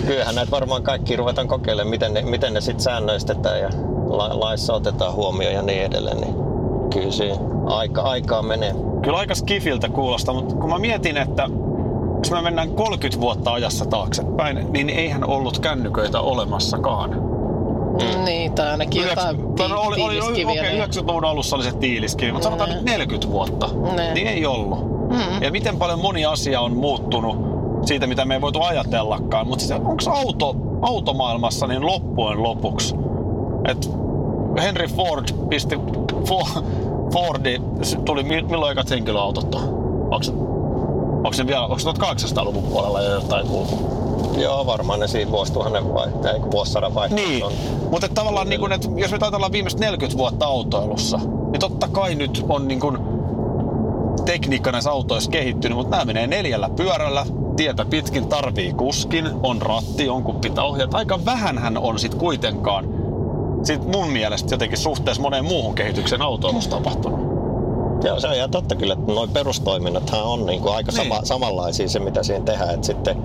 kyllähän 0.07 0.35
näitä 0.35 0.51
varmaan 0.51 0.83
kaikki 0.83 1.15
ruvetaan 1.15 1.47
kokeilemaan, 1.47 1.89
miten 1.89 2.13
ne, 2.13 2.21
miten 2.21 2.53
ne 2.53 2.61
sitten 2.61 2.83
säännöistetään 2.83 3.59
ja 3.59 3.69
la, 4.07 4.39
laissa 4.39 4.73
otetaan 4.73 5.13
huomioon 5.13 5.53
ja 5.53 5.61
niin 5.61 5.83
edelleen. 5.83 6.17
Niin 6.17 6.50
kyllä 6.93 7.11
siinä 7.11 7.35
aika, 7.65 8.01
aikaa 8.01 8.41
menee. 8.41 8.75
Kyllä 9.03 9.17
aika 9.17 9.35
skifiltä 9.35 9.89
kuulostaa, 9.89 10.35
mutta 10.35 10.55
kun 10.55 10.69
mä 10.69 10.79
mietin, 10.79 11.17
että 11.17 11.49
jos 12.17 12.31
me 12.31 12.41
mennään 12.41 12.69
30 12.69 13.21
vuotta 13.21 13.53
ajassa 13.53 13.85
taaksepäin, 13.85 14.67
niin 14.73 14.89
eihän 14.89 15.29
ollut 15.29 15.59
kännyköitä 15.59 16.19
olemassakaan. 16.21 17.09
Mm. 17.11 18.25
Niin, 18.25 18.53
tai 18.53 18.69
ainakin 18.69 19.03
jotain 19.07 19.37
Yhdeks- 19.37 19.69
no, 19.69 19.81
oli, 19.81 20.01
oli, 20.01 20.01
oli, 20.01 20.33
tiiliskiviä. 20.33 20.61
okei, 20.61 20.79
90-luvun 21.03 21.25
alussa 21.25 21.55
oli 21.55 21.63
se 21.63 21.71
tiiliskivi, 21.71 22.31
mutta 22.31 22.43
sanotaan 22.43 22.69
Ne. 22.69 22.75
nyt 22.75 22.85
40 22.85 23.29
vuotta, 23.31 23.69
Ne. 23.95 24.13
niin 24.13 24.27
ei 24.27 24.45
ollut. 24.45 24.79
Mm. 25.09 25.41
Ja 25.41 25.51
miten 25.51 25.77
paljon 25.77 25.99
moni 25.99 26.25
asia 26.25 26.61
on 26.61 26.77
muuttunut 26.77 27.37
siitä, 27.85 28.07
mitä 28.07 28.25
me 28.25 28.33
ei 28.33 28.41
voitu 28.41 28.61
ajatellakaan. 28.61 29.47
Mutta 29.47 29.65
siis 29.65 29.79
onko 29.79 29.95
auto, 30.07 30.55
automaailmassa 30.81 31.67
niin 31.67 31.85
loppujen 31.85 32.43
lopuksi, 32.43 32.95
että 33.67 33.87
Henry 34.57 34.87
Ford 34.87 35.25
pisti 35.49 35.75
Fo- 36.25 36.63
Fordi, 37.13 37.61
tuli 38.05 38.23
mi- 38.23 38.41
milloin 38.41 38.71
ekat 38.71 38.89
henkilöautot 38.89 39.55
on? 39.55 39.61
Onko 40.11 40.51
onko 41.17 41.33
se 41.33 41.47
vielä, 41.47 41.61
onko 41.63 41.79
se 41.79 41.89
1800-luvun 41.89 42.63
puolella 42.63 43.01
jo 43.01 43.13
jotain 43.13 43.47
kuultu? 43.47 43.75
Joo, 44.37 44.65
varmaan 44.65 44.99
ne 44.99 45.07
siinä 45.07 45.31
vuosituhannen 45.31 45.93
vai, 45.93 46.07
ei 46.33 46.39
kun 46.39 46.51
vuosisadan 46.51 46.93
vaihtoehto 46.93 47.29
Niin, 47.29 47.43
on. 47.45 47.51
mutta 47.91 48.07
tavallaan 48.09 48.49
niin 48.49 48.71
että 48.71 48.87
jos 48.95 49.11
me 49.11 49.17
ajatellaan 49.21 49.51
viimeiset 49.51 49.79
40 49.79 50.17
vuotta 50.17 50.45
autoilussa, 50.45 51.17
niin 51.51 51.59
totta 51.59 51.87
kai 51.87 52.15
nyt 52.15 52.45
on 52.49 52.67
niin 52.67 52.79
kuin 52.79 52.97
tekniikka 54.25 54.71
näissä 54.71 54.91
autoissa 54.91 55.31
kehittynyt, 55.31 55.77
mutta 55.77 55.91
nämä 55.91 56.05
menee 56.05 56.27
neljällä 56.27 56.69
pyörällä, 56.75 57.25
tietä 57.55 57.85
pitkin 57.85 58.27
tarvii 58.27 58.73
kuskin, 58.73 59.29
on 59.43 59.61
ratti, 59.61 60.05
jonkun 60.05 60.35
pitää 60.35 60.63
ohjata. 60.63 60.97
Aika 60.97 61.19
vähänhän 61.25 61.77
on 61.77 61.99
sit 61.99 62.15
kuitenkaan 62.15 62.85
sit 63.63 63.87
mun 63.87 64.09
mielestä 64.09 64.53
jotenkin 64.53 64.77
suhteessa 64.77 65.21
moneen 65.21 65.45
muuhun 65.45 65.75
kehityksen 65.75 66.21
autoilussa 66.21 66.69
tapahtunut. 66.69 67.19
Joo, 68.03 68.19
se 68.19 68.27
on 68.27 68.33
ihan 68.35 68.51
totta 68.51 68.75
kyllä, 68.75 68.93
että 68.93 69.11
nuo 69.11 69.27
perustoiminnathan 69.27 70.23
on 70.23 70.45
niin 70.45 70.61
kuin 70.61 70.75
aika 70.75 70.91
sama, 70.91 71.15
Niin. 71.15 71.25
samanlaisia 71.25 71.89
se, 71.89 71.99
mitä 71.99 72.23
siinä 72.23 72.45
tehdään. 72.45 72.73
Että 72.73 72.85
sitten 72.87 73.17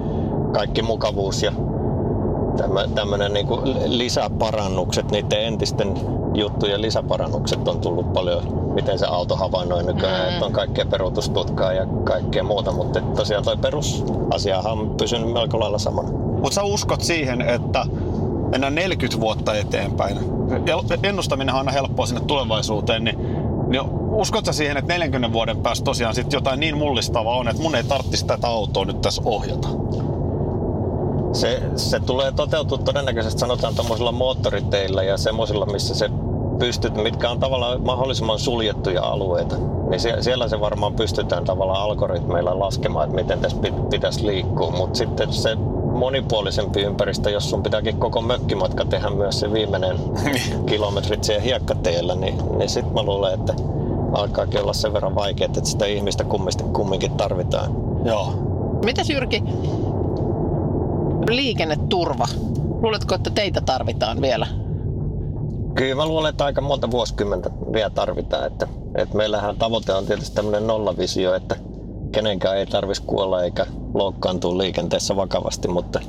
kaikki 0.52 0.82
mukavuus 0.82 1.42
ja 1.42 1.52
tämmöinen 2.94 3.32
niin 3.32 3.46
kuin 3.46 3.60
lisäparannukset, 3.98 5.10
niiden 5.10 5.42
entisten 5.44 5.94
juttujen 6.34 6.82
lisäparannukset 6.82 7.68
on 7.68 7.80
tullut 7.80 8.12
paljon, 8.12 8.42
miten 8.74 8.98
se 8.98 9.06
auto 9.06 9.36
havainnoi 9.36 9.82
nykyään, 9.82 10.22
Mm. 10.28 10.32
että 10.32 10.46
on 10.46 10.52
kaikkea 10.52 10.86
peruutustutkaa 10.86 11.72
ja 11.72 11.86
kaikkea 12.04 12.42
muuta, 12.42 12.72
mutta 12.72 13.00
tosiaan 13.00 13.44
toi 13.44 13.56
perusasiahan 13.56 14.72
on 14.72 14.90
pysynyt 14.98 15.32
melko 15.32 15.60
lailla 15.60 15.78
samana. 15.78 16.08
Mutta 16.12 16.54
sä 16.54 16.62
uskot 16.62 17.00
siihen, 17.00 17.40
että 17.40 17.86
mennään 18.50 18.74
40 18.74 19.20
vuotta 19.20 19.54
eteenpäin. 19.54 20.18
Ennustaminen 21.02 21.54
on 21.54 21.58
aina 21.58 21.72
helppoa 21.72 22.06
sinne 22.06 22.20
tulevaisuuteen, 22.26 23.04
niin, 23.04 23.18
niin 23.68 23.82
uskot 24.10 24.44
sä 24.44 24.52
siihen, 24.52 24.76
että 24.76 24.92
40 24.92 25.32
vuoden 25.32 25.56
päästä 25.56 25.84
tosiaan 25.84 26.14
sit 26.14 26.32
jotain 26.32 26.60
niin 26.60 26.78
mullistavaa 26.78 27.36
on, 27.36 27.48
että 27.48 27.62
mun 27.62 27.74
ei 27.74 27.84
tarvitsisi 27.84 28.26
tätä 28.26 28.48
autoa 28.48 28.84
nyt 28.84 29.00
tässä 29.00 29.22
ohjata? 29.24 29.68
Se, 31.32 31.62
se 31.76 32.00
tulee 32.00 32.32
toteutua 32.32 32.78
todennäköisesti 32.78 33.40
sanotaan 33.40 33.74
tuommoisilla 33.74 34.12
moottoriteillä 34.12 35.02
ja 35.02 35.16
semmoisilla, 35.16 35.66
missä 35.66 35.94
se 35.94 36.10
pystyt, 36.58 37.02
mitkä 37.02 37.30
on 37.30 37.40
tavallaan 37.40 37.82
mahdollisimman 37.82 38.38
suljettuja 38.38 39.02
alueita. 39.02 39.56
Niin 39.90 40.00
sie- 40.00 40.22
siellä 40.22 40.48
se 40.48 40.60
varmaan 40.60 40.94
pystytään 40.94 41.44
tavallaan 41.44 41.82
algoritmeilla 41.82 42.58
laskemaan, 42.58 43.04
että 43.04 43.22
miten 43.22 43.38
tässä 43.40 43.56
pit- 43.56 43.88
pitäisi 43.90 44.26
liikkua. 44.26 44.70
Mutta 44.70 44.98
sitten 44.98 45.32
se 45.32 45.56
monipuolisempi 45.96 46.82
ympäristö, 46.82 47.30
jos 47.30 47.50
sun 47.50 47.62
pitääkin 47.62 47.96
koko 47.96 48.20
mökkimatka 48.20 48.84
tehdä 48.84 49.10
myös 49.10 49.40
se 49.40 49.52
viimeinen 49.52 49.96
kilometrit 50.70 51.24
siellä 51.24 51.42
hiekkateillä, 51.42 52.14
niin, 52.14 52.58
niin 52.58 52.68
sitten 52.68 52.94
mä 52.94 53.02
luulen, 53.02 53.34
että 53.34 53.54
alkaakin 54.12 54.62
olla 54.62 54.72
sen 54.72 54.92
verran 54.92 55.14
vaikeaa, 55.14 55.46
että 55.46 55.70
sitä 55.70 55.86
ihmistä 55.86 56.24
kumminkin, 56.24 56.72
kumminkin 56.72 57.12
tarvitaan. 57.12 57.70
Joo. 58.04 58.32
Mitäs 58.84 59.10
Jyrki, 59.10 59.42
liikenneturva? 61.30 62.26
Luuletko, 62.82 63.14
että 63.14 63.30
teitä 63.30 63.60
tarvitaan 63.60 64.20
vielä? 64.20 64.46
Kyllä 65.74 65.94
mä 65.94 66.06
luulen, 66.06 66.30
että 66.30 66.44
aika 66.44 66.60
monta 66.60 66.90
vuosikymmentä 66.90 67.50
vielä 67.72 67.90
tarvitaan. 67.90 68.46
Että, 68.46 68.68
että 68.94 69.16
meillähän 69.16 69.56
tavoite 69.56 69.92
on 69.92 70.06
tietysti 70.06 70.36
tämmöinen 70.36 70.66
nollavisio, 70.66 71.34
että 71.34 71.56
kenenkään 72.12 72.56
ei 72.56 72.66
tarvitsisi 72.66 73.06
kuolla 73.06 73.42
eikä 73.42 73.66
loukkaantua 73.98 74.58
liikenteessä 74.58 75.16
vakavasti, 75.16 75.68
mutta, 75.68 76.00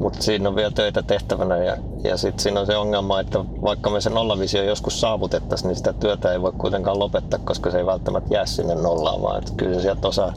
mutta 0.00 0.22
siinä 0.22 0.48
on 0.48 0.56
vielä 0.56 0.70
töitä 0.70 1.02
tehtävänä 1.02 1.56
ja, 1.56 1.76
ja 2.04 2.16
sitten 2.16 2.42
siinä 2.42 2.60
on 2.60 2.66
se 2.66 2.76
ongelma, 2.76 3.20
että 3.20 3.44
vaikka 3.62 3.90
me 3.90 4.00
se 4.00 4.10
nollavisio 4.10 4.62
joskus 4.62 5.00
saavutettaisiin, 5.00 5.68
niin 5.68 5.76
sitä 5.76 5.92
työtä 5.92 6.32
ei 6.32 6.42
voi 6.42 6.52
kuitenkaan 6.58 6.98
lopettaa, 6.98 7.40
koska 7.44 7.70
se 7.70 7.78
ei 7.78 7.86
välttämättä 7.86 8.34
jää 8.34 8.46
sinne 8.46 8.74
nollaan, 8.74 9.22
vaan 9.22 9.38
että 9.38 9.52
kyllä 9.56 9.74
se 9.74 9.80
sieltä 9.80 10.08
osaa 10.08 10.34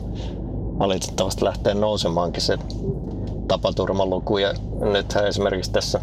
valitettavasti 0.79 1.45
lähteä 1.45 1.73
nousemaankin 1.73 2.41
se 2.41 2.57
tapaturmaluku. 3.47 4.37
Ja 4.37 4.53
nythän 4.79 5.27
esimerkiksi 5.27 5.71
tässä 5.71 5.99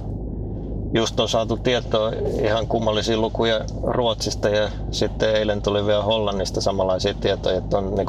just 0.94 1.20
on 1.20 1.28
saatu 1.28 1.56
tietoa 1.56 2.12
ihan 2.42 2.66
kummallisia 2.66 3.16
lukuja 3.16 3.61
Ruotsista 3.82 4.49
ja 4.49 4.68
sitten 4.90 5.35
eilen 5.35 5.62
tuli 5.62 5.87
vielä 5.87 6.02
Hollannista 6.02 6.61
samanlaisia 6.61 7.14
tietoja, 7.14 7.58
että 7.58 7.78
on 7.78 7.94
niin 7.94 8.06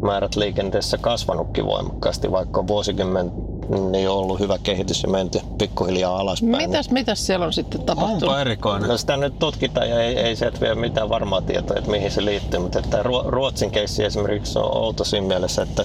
tapaturmamäärät 0.00 0.36
liikenteessä 0.36 0.98
kasvanutkin 0.98 1.66
voimakkaasti, 1.66 2.30
vaikka 2.30 2.66
vuosikymmen 2.66 3.32
niin 3.90 4.08
on 4.10 4.16
ollut 4.16 4.40
hyvä 4.40 4.58
kehitys 4.62 5.02
ja 5.02 5.08
menty 5.08 5.40
pikkuhiljaa 5.58 6.16
alaspäin. 6.18 6.56
Mitäs, 6.56 6.90
mitäs 6.90 7.26
siellä 7.26 7.46
on 7.46 7.52
sitten 7.52 7.82
tapahtunut? 7.82 8.22
Onpa 8.22 8.40
erikoinen. 8.40 8.88
No 8.88 8.96
sitä 8.96 9.16
nyt 9.16 9.38
tutkitaan 9.38 9.88
ja 9.88 10.02
ei, 10.02 10.18
ei 10.18 10.36
sieltä 10.36 10.60
vielä 10.60 10.74
mitään 10.74 11.08
varmaa 11.08 11.40
tietoa, 11.40 11.76
että 11.76 11.90
mihin 11.90 12.10
se 12.10 12.24
liittyy, 12.24 12.60
mutta 12.60 12.78
että 12.78 13.02
Ruo- 13.02 13.24
Ruotsin 13.26 13.70
keissi 13.70 14.04
esimerkiksi 14.04 14.58
on 14.58 14.76
outo 14.76 15.04
siinä 15.04 15.26
mielessä, 15.26 15.62
että, 15.62 15.82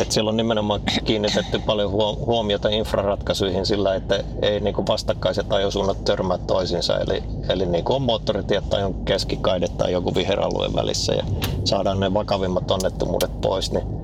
että 0.00 0.14
siellä 0.14 0.28
on 0.28 0.36
nimenomaan 0.36 0.80
kiinnitetty 1.04 1.58
paljon 1.58 1.90
huo- 1.90 2.16
huomiota 2.26 2.68
infraratkaisuihin 2.68 3.66
sillä, 3.66 3.94
että 3.94 4.24
ei 4.42 4.60
niin 4.60 4.74
kuin 4.74 4.86
vastakkaiset 4.86 5.52
ajosuunnat 5.52 6.04
törmää 6.04 6.38
toisiinsa, 6.38 6.98
eli, 6.98 7.22
eli 7.48 7.66
niin 7.66 7.84
kuin 7.84 7.96
on 7.96 8.02
moottoritiet 8.02 8.70
tai 8.70 8.84
on 8.84 8.94
keskikaide 8.94 9.68
tai 9.68 9.92
joku 9.92 10.14
viheralue 10.14 10.74
välissä 10.74 11.14
ja 11.14 11.24
saadaan 11.64 12.00
ne 12.00 12.14
vakavimmat 12.14 12.70
onnettomuudet 12.70 13.40
pois, 13.40 13.72
niin 13.72 14.03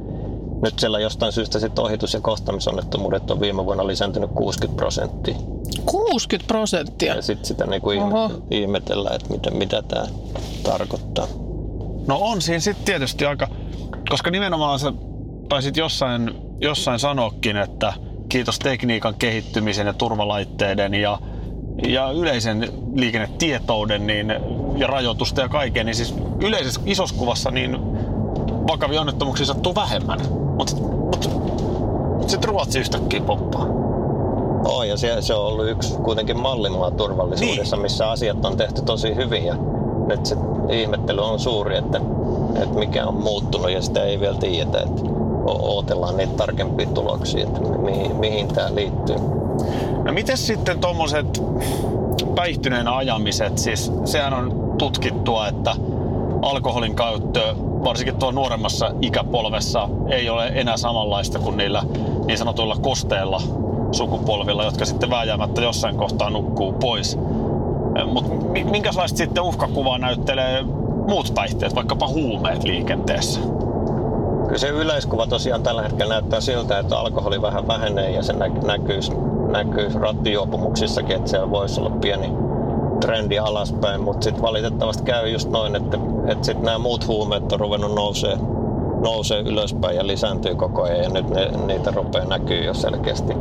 nyt 0.63 0.79
siellä 0.79 1.01
jostain 1.01 1.33
syystä 1.33 1.59
sit 1.59 1.79
ohitus- 1.79 2.15
ja 2.15 2.21
kohtamisonnettomuudet 2.21 3.31
on 3.31 3.41
viime 3.41 3.65
vuonna 3.65 3.87
lisääntynyt 3.87 4.31
60 4.35 4.77
prosenttia. 4.77 5.37
60 5.87 6.49
prosenttia. 6.49 7.15
Ja 7.15 7.23
sitten 7.23 7.47
sitä 7.47 7.67
niinku 7.67 7.91
ihmetellään, 8.51 9.17
että 9.17 9.31
mitä, 9.31 9.51
mitä 9.51 9.83
tämä 9.83 10.07
tarkoittaa. 10.63 11.27
No 12.07 12.19
on 12.21 12.43
siinä 12.43 12.61
sitten 12.61 12.85
tietysti 12.85 13.27
aika, 13.27 13.49
koska 14.09 14.31
nimenomaan 14.31 14.79
sä 14.79 14.93
taisit 15.49 15.77
jossain, 15.77 16.35
jossain 16.61 16.99
sanoakin, 16.99 17.57
että 17.57 17.93
kiitos 18.29 18.59
tekniikan 18.59 19.15
kehittymisen 19.15 19.87
ja 19.87 19.93
turvalaitteiden 19.93 20.95
ja, 20.95 21.19
ja 21.89 22.11
yleisen 22.11 22.69
liikennetietouden 22.95 24.07
niin, 24.07 24.35
ja 24.77 24.87
rajoitusta 24.87 25.41
ja 25.41 25.49
kaiken, 25.49 25.87
niin 25.87 25.97
siis 25.97 26.15
yleisessä 26.41 26.81
isossa 26.87 27.17
kuvassa 27.17 27.51
niin 27.51 27.77
vakavia 28.69 29.01
onnettomuuksia 29.01 29.47
sattuu 29.47 29.75
vähemmän. 29.75 30.21
Mutta 30.61 30.77
mut, 30.77 31.31
mut 32.19 32.31
sitten 32.31 32.49
Ruotsi 32.51 32.79
yhtäkkiä 32.79 33.21
poppaa. 33.21 33.67
Oh, 34.65 34.83
ja 34.83 34.97
se, 34.97 35.17
se 35.23 35.35
on 35.35 35.47
ollut 35.47 35.69
yksi 35.69 35.95
kuitenkin 35.95 36.41
mallimaa 36.41 36.91
turvallisuudessa, 36.91 37.77
Niin. 37.77 37.83
missä 37.83 38.11
asiat 38.11 38.45
on 38.45 38.57
tehty 38.57 38.83
tosi 38.83 39.15
hyvin 39.17 39.45
ja 39.47 39.55
nyt 40.07 40.27
se 40.27 40.37
ihmettely 40.71 41.21
on 41.21 41.39
suuri, 41.39 41.77
että, 41.77 42.01
että 42.63 42.79
mikä 42.79 43.07
on 43.07 43.15
muuttunut 43.15 43.71
ja 43.71 43.83
sitä 43.83 44.05
ei 44.05 44.21
vielä 44.21 44.37
tiedetä. 44.39 44.81
Että 44.81 45.03
ootellaan 45.47 46.17
niitä 46.17 46.33
tarkempia 46.37 46.87
tuloksia, 46.87 47.43
että 47.43 47.61
mihin, 47.61 48.17
mihin 48.17 48.49
tämä 48.49 48.75
liittyy. 48.75 49.17
No 50.05 50.13
miten 50.13 50.39
sitten 50.39 50.79
tuommoiset 50.81 51.43
päihtyneenä 52.35 52.97
ajamiset, 52.97 53.59
siis 53.59 53.93
sehän 54.05 54.35
on 54.35 54.75
tutkittua, 54.79 55.49
että 55.49 55.75
alkoholin 56.43 56.97
käyttö, 56.97 57.55
varsinkin 57.85 58.17
tuolla 58.17 58.35
nuoremmassa 58.35 58.91
ikäpolvessa, 59.03 59.89
ei 60.09 60.31
ole 60.31 60.53
enää 60.55 60.77
samanlaista 60.77 61.39
kuin 61.39 61.57
niillä 61.57 61.83
niin 62.27 62.39
sanotuilla 62.39 62.77
kosteilla 62.83 63.43
sukupolvilla, 63.93 64.65
jotka 64.65 64.85
sitten 64.85 65.11
vääjäämättä 65.11 65.63
jossain 65.63 65.97
kohtaa 65.97 66.31
nukkuu 66.31 66.73
pois. 66.73 67.19
Mutta 68.07 68.35
minkälaista 68.71 69.19
sitten 69.19 69.43
uhkakuvaa 69.43 69.99
näyttelee 69.99 70.63
muut 71.09 71.33
päihteet, 71.35 71.75
vaikkapa 71.75 72.09
huumeet 72.09 72.65
liikenteessä? 72.65 73.41
Kyllä 74.45 74.59
se 74.59 74.69
yleiskuva 74.69 75.27
tosiaan 75.27 75.63
tällä 75.63 75.83
hetkellä 75.83 76.15
näyttää 76.15 76.41
siltä, 76.41 76.79
että 76.79 76.99
alkoholi 76.99 77.43
vähän 77.43 77.69
vähenee 77.69 78.11
ja 78.11 78.23
se 78.23 78.33
nä- 78.33 78.49
näkyy, 78.67 79.01
näkyy 79.53 79.91
rattijuopumuksissakin, 79.95 81.17
että 81.17 81.31
siellä 81.31 81.51
voisi 81.51 81.81
olla 81.81 81.91
pieni 81.91 82.33
trendi 83.01 83.39
alaspäin, 83.39 84.01
mutta 84.01 84.25
sitten 84.25 84.43
valitettavasti 84.43 85.03
käy 85.03 85.29
just 85.29 85.51
noin, 85.51 85.77
että, 85.77 85.99
että 86.27 86.47
sitten 86.47 86.65
nämä 86.65 86.79
muut 86.79 87.07
huumeet 87.07 87.53
on 87.53 87.61
ruvennut 87.61 87.95
nousee, 87.95 88.39
nousee 89.01 89.41
ylöspäin 89.41 89.97
ja 89.97 90.07
lisääntyy 90.07 90.55
koko 90.55 90.83
ajan 90.83 91.03
ja 91.03 91.09
nyt 91.09 91.31
ne, 91.31 91.51
niitä 91.67 91.91
rupeaa 91.91 92.25
näkyy 92.25 92.65
jo 92.65 92.75
selkeästi 92.75 93.35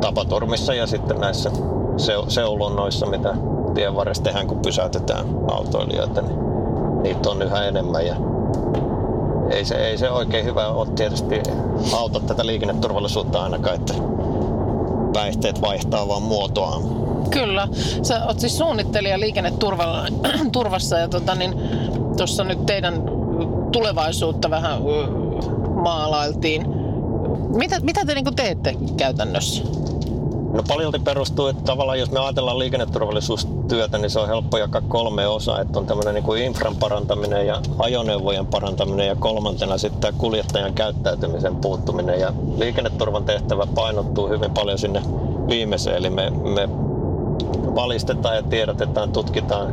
tapaturmissa 0.00 0.74
ja 0.74 0.86
sitten 0.86 1.20
näissä 1.20 1.50
seu- 1.96 2.30
seulonnoissa, 2.30 3.06
mitä 3.06 3.34
tien 3.74 3.94
varressa 3.94 4.22
tehdään, 4.22 4.46
kun 4.46 4.58
pysäytetään 4.58 5.26
autoilijoita, 5.50 6.22
niin 6.22 6.38
niitä 7.02 7.30
on 7.30 7.42
yhä 7.42 7.64
enemmän 7.64 8.06
ja 8.06 8.16
ei 9.50 9.64
se, 9.64 9.74
ei 9.74 9.98
se 9.98 10.10
oikein 10.10 10.44
hyvä 10.44 10.68
ole 10.68 10.88
tietysti 10.96 11.42
auta 11.92 12.20
tätä 12.20 12.46
liikenneturvallisuutta 12.46 13.42
ainakaan, 13.42 13.74
että 13.74 13.94
päihteet 15.12 15.60
vaihtaa 15.60 16.08
vaan 16.08 16.22
muotoaan. 16.22 17.07
Kyllä. 17.30 17.68
Sä 18.02 18.24
oot 18.26 18.40
siis 18.40 18.58
suunnittelija 18.58 19.20
liikenneturvassa 19.20 20.98
ja 21.02 21.08
tota, 21.08 21.34
niin, 21.34 21.54
nyt 22.44 22.66
teidän 22.66 23.02
tulevaisuutta 23.72 24.50
vähän 24.50 24.82
maalailtiin. 25.74 26.66
Mitä, 27.48 27.80
mitä 27.80 28.04
te 28.04 28.14
niin 28.14 28.36
teette 28.36 28.74
käytännössä? 28.96 29.62
No 30.52 30.62
paljolti 30.68 30.98
perustuu, 30.98 31.46
että 31.46 31.62
tavallaan 31.62 31.98
jos 31.98 32.10
me 32.10 32.20
ajatellaan 32.20 32.58
liikenneturvallisuustyötä, 32.58 33.98
niin 33.98 34.10
se 34.10 34.18
on 34.18 34.28
helppo 34.28 34.58
jakaa 34.58 34.80
kolme 34.88 35.26
osaa. 35.26 35.60
Että 35.60 35.78
on 35.78 35.86
tämmöinen 35.86 36.14
niin 36.14 36.24
kuin 36.24 36.42
infran 36.42 36.76
parantaminen 36.76 37.46
ja 37.46 37.62
ajoneuvojen 37.78 38.46
parantaminen 38.46 39.06
ja 39.06 39.16
kolmantena 39.16 39.78
sitten 39.78 40.14
kuljettajan 40.18 40.74
käyttäytymisen 40.74 41.56
puuttuminen. 41.56 42.20
Ja 42.20 42.32
liikenneturvan 42.56 43.24
tehtävä 43.24 43.66
painottuu 43.74 44.28
hyvin 44.28 44.50
paljon 44.50 44.78
sinne 44.78 45.02
viimeiseen, 45.48 45.96
eli 45.96 46.10
me, 46.10 46.30
me 46.30 46.68
valistetaan 47.74 48.36
ja 48.36 48.42
tiedotetaan, 48.42 49.12
tutkitaan 49.12 49.72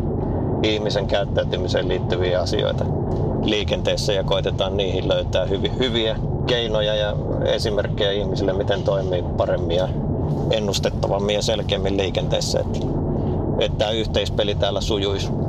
ihmisen 0.63 1.07
käyttäytymiseen 1.07 1.87
liittyviä 1.87 2.41
asioita 2.41 2.85
liikenteessä 3.43 4.13
ja 4.13 4.23
koitetaan 4.23 4.77
niihin 4.77 5.07
löytää 5.07 5.45
hyvi, 5.45 5.71
hyviä 5.79 6.17
keinoja 6.47 6.95
ja 6.95 7.15
esimerkkejä 7.45 8.11
ihmisille, 8.11 8.53
miten 8.53 8.83
toimii 8.83 9.23
paremmin 9.37 9.77
ja 9.77 9.87
ennustettavammin 10.51 11.35
ja 11.35 11.41
selkeämmin 11.41 11.97
liikenteessä, 11.97 12.59
että, 12.59 12.79
että 13.59 13.77
tämä 13.77 13.91
yhteispeli 13.91 14.55
täällä 14.55 14.81
sujuisi. 14.81 15.44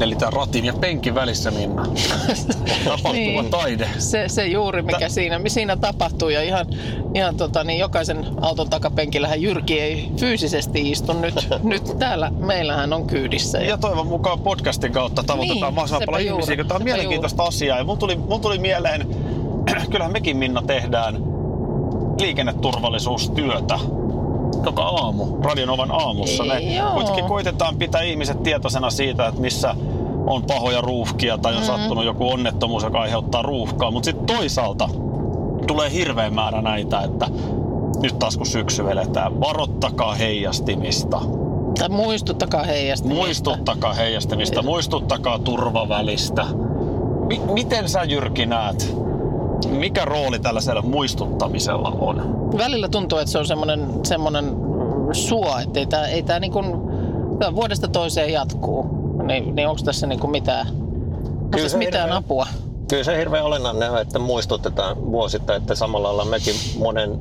Eli 0.00 0.16
tämä 0.16 0.30
ratin 0.30 0.64
ja 0.64 0.72
penkin 0.72 1.14
välissä, 1.14 1.50
Minna. 1.50 1.82
Tapahtuva 2.84 3.12
Niin. 3.12 3.50
taide. 3.50 3.88
Se, 3.98 4.24
se 4.28 4.46
juuri, 4.46 4.82
mikä 4.82 5.08
siinä, 5.08 5.40
siinä 5.46 5.76
tapahtuu. 5.76 6.28
Ja 6.28 6.42
ihan, 6.42 6.66
ihan 7.14 7.36
tota, 7.36 7.64
niin 7.64 7.78
jokaisen 7.78 8.26
auton 8.40 8.70
takapenkillähän 8.70 9.42
Jyrki 9.42 9.80
ei 9.80 10.08
fyysisesti 10.20 10.90
istu 10.90 11.12
nyt. 11.12 11.34
nyt 11.62 11.82
täällä 11.98 12.30
meillähän 12.30 12.92
on 12.92 13.06
kyydissä. 13.06 13.58
Ja 13.58 13.78
toivon 13.78 14.06
mukaan 14.06 14.40
podcastin 14.40 14.92
kautta 14.92 15.22
tavoitetaan 15.22 15.60
Niin, 15.60 15.74
mahdollisimman 15.74 16.06
paljon 16.06 16.26
juuri, 16.26 16.42
ihmisiä, 16.42 16.56
kun 16.56 16.66
tämä 16.66 16.76
on 16.76 16.84
mielenkiintoista 16.84 17.42
asiaa. 17.42 17.78
Ja 17.78 17.84
mulla 17.84 17.98
tuli, 17.98 18.16
mulla 18.16 18.38
tuli 18.38 18.58
mieleen, 18.58 19.06
kyllähän 19.90 20.12
mekin 20.12 20.36
Minna 20.36 20.62
tehdään 20.62 21.14
liikenneturvallisuustyötä 22.20 23.78
joka 24.64 24.82
aamu, 24.82 25.26
Radionovan 25.42 25.90
aamussa. 25.90 26.44
Me 26.44 26.58
Joo. 26.58 26.90
kuitenkin 26.90 27.24
koitetaan 27.24 27.76
pitää 27.76 28.02
ihmiset 28.02 28.42
tietoisena 28.42 28.90
siitä, 28.90 29.26
että 29.26 29.40
missä 29.40 29.74
on 30.26 30.42
pahoja 30.42 30.80
ruuhkia 30.80 31.38
tai 31.38 31.52
on 31.56 31.60
Mm-hmm. 31.62 31.76
sattunut 31.76 32.04
joku 32.04 32.30
onnettomuus, 32.30 32.82
joka 32.82 33.00
aiheuttaa 33.00 33.42
ruuhkaa. 33.42 33.90
Mutta 33.90 34.04
sitten 34.04 34.36
toisaalta 34.36 34.88
tulee 35.66 35.92
hirveän 35.92 36.34
määrä 36.34 36.62
näitä, 36.62 37.00
että 37.00 37.28
nyt 38.02 38.18
taas 38.18 38.36
kun 38.36 38.46
syksy 38.46 38.90
eletään, 38.90 39.40
varottakaa 39.40 40.14
heijastimista. 40.14 41.20
Tai 41.78 41.88
muistuttakaa 41.88 42.62
heijasta. 42.62 43.08
Muistuttakaa 43.08 43.92
heijastamista, 43.94 44.62
muistuttakaa 44.62 45.38
turvavälistä. 45.38 46.46
Mi- 47.26 47.40
miten 47.52 47.88
sä 47.88 48.04
Jyrki 48.04 48.46
näet, 48.46 48.96
mikä 49.68 50.04
rooli 50.04 50.38
tällaisella 50.38 50.82
muistuttamisella 50.82 51.96
on? 52.00 52.48
Välillä 52.58 52.88
tuntuu, 52.88 53.18
että 53.18 53.32
se 53.32 53.38
on 53.38 53.46
semmoinen, 53.46 53.88
semmoinen 54.02 54.56
suo, 55.12 55.58
että 55.58 55.80
ei 55.80 55.86
tämä 55.86 56.06
ei 56.06 56.22
tää 56.22 56.40
niin 56.40 56.52
kuin, 56.52 56.66
tää 57.38 57.54
vuodesta 57.54 57.88
toiseen 57.88 58.32
jatkuu. 58.32 58.86
Niin, 59.26 59.54
niin 59.54 59.68
onko 59.68 59.82
tässä 59.84 60.06
niin 60.06 60.20
kuin 60.20 60.30
mitään, 60.30 60.66
onko 61.42 61.58
tässä 61.58 61.78
mitään 61.78 62.04
hirveä- 62.04 62.16
apua? 62.16 62.46
Kyllä 62.88 63.04
se 63.04 63.18
hirveän 63.18 63.44
olennainen 63.44 63.96
että 63.96 64.18
muistutetaan 64.18 65.12
vuosittain, 65.12 65.62
että 65.62 65.74
samalla 65.74 66.08
lailla 66.08 66.24
mekin 66.24 66.54
monen 66.78 67.18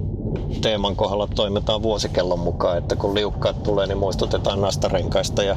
teeman 0.62 0.96
kohdalla 0.96 1.28
toimitaan 1.36 1.84
vuosikellon 1.84 2.40
mukaan, 2.40 2.78
että 2.78 2.96
kun 2.96 3.16
liukkaat 3.16 3.64
tulee, 3.64 3.88
niin 3.88 3.98
muistutetaan 3.98 4.62
nastarenkaista 4.62 5.44
ja 5.44 5.56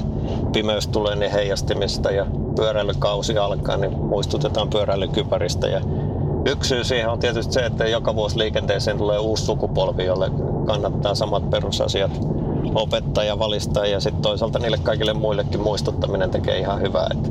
pimeys 0.52 0.88
tulee, 0.88 1.16
niin 1.16 1.32
heijastimista 1.32 2.10
ja 2.10 2.26
pyöräilykausi 2.56 3.38
alkaa, 3.38 3.76
niin 3.76 3.98
muistutetaan 3.98 4.70
pyöräilykypäristä 4.70 5.68
ja 5.68 5.80
Yksi 6.48 6.68
syy 6.68 6.84
siihen 6.84 7.08
on 7.08 7.18
tietysti 7.18 7.52
se, 7.52 7.66
että 7.66 7.86
joka 7.86 8.14
vuosi 8.14 8.38
liikenteeseen 8.38 8.98
tulee 8.98 9.18
uusi 9.18 9.44
sukupolvi, 9.44 10.04
jolle 10.04 10.30
kannattaa 10.66 11.14
samat 11.14 11.50
perusasiat 11.50 12.10
opettaa 12.74 13.24
ja 13.24 13.38
valistaa 13.38 13.86
ja 13.86 14.00
sitten 14.00 14.22
toisaalta 14.22 14.58
niille 14.58 14.78
kaikille 14.82 15.12
muillekin 15.12 15.60
muistuttaminen 15.60 16.30
tekee 16.30 16.58
ihan 16.58 16.80
hyvää. 16.80 17.06
Että 17.10 17.28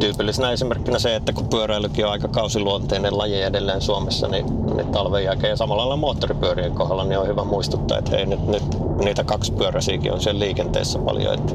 tyypillisenä 0.00 0.52
esimerkkinä 0.52 0.98
se, 0.98 1.16
että 1.16 1.32
kun 1.32 1.48
pyöräilykin 1.48 2.06
on 2.06 2.12
aika 2.12 2.28
kausiluonteinen 2.28 3.18
laji 3.18 3.42
edelleen 3.42 3.80
Suomessa, 3.80 4.28
niin, 4.28 4.46
niin 4.76 4.92
talven 4.92 5.24
jälkeen 5.24 5.50
ja 5.50 5.56
samalla 5.56 5.82
lailla 5.82 5.96
moottoripyörien 5.96 6.74
kohdalla 6.74 7.04
niin 7.04 7.18
on 7.18 7.28
hyvä 7.28 7.44
muistuttaa, 7.44 7.98
että 7.98 8.10
hei 8.16 8.26
nyt, 8.26 8.46
nyt 8.46 8.64
niitä 9.04 9.24
kaksipyöräisiäkin 9.24 10.12
on 10.12 10.20
siellä 10.20 10.40
liikenteessä 10.40 10.98
paljon, 10.98 11.34
että 11.34 11.52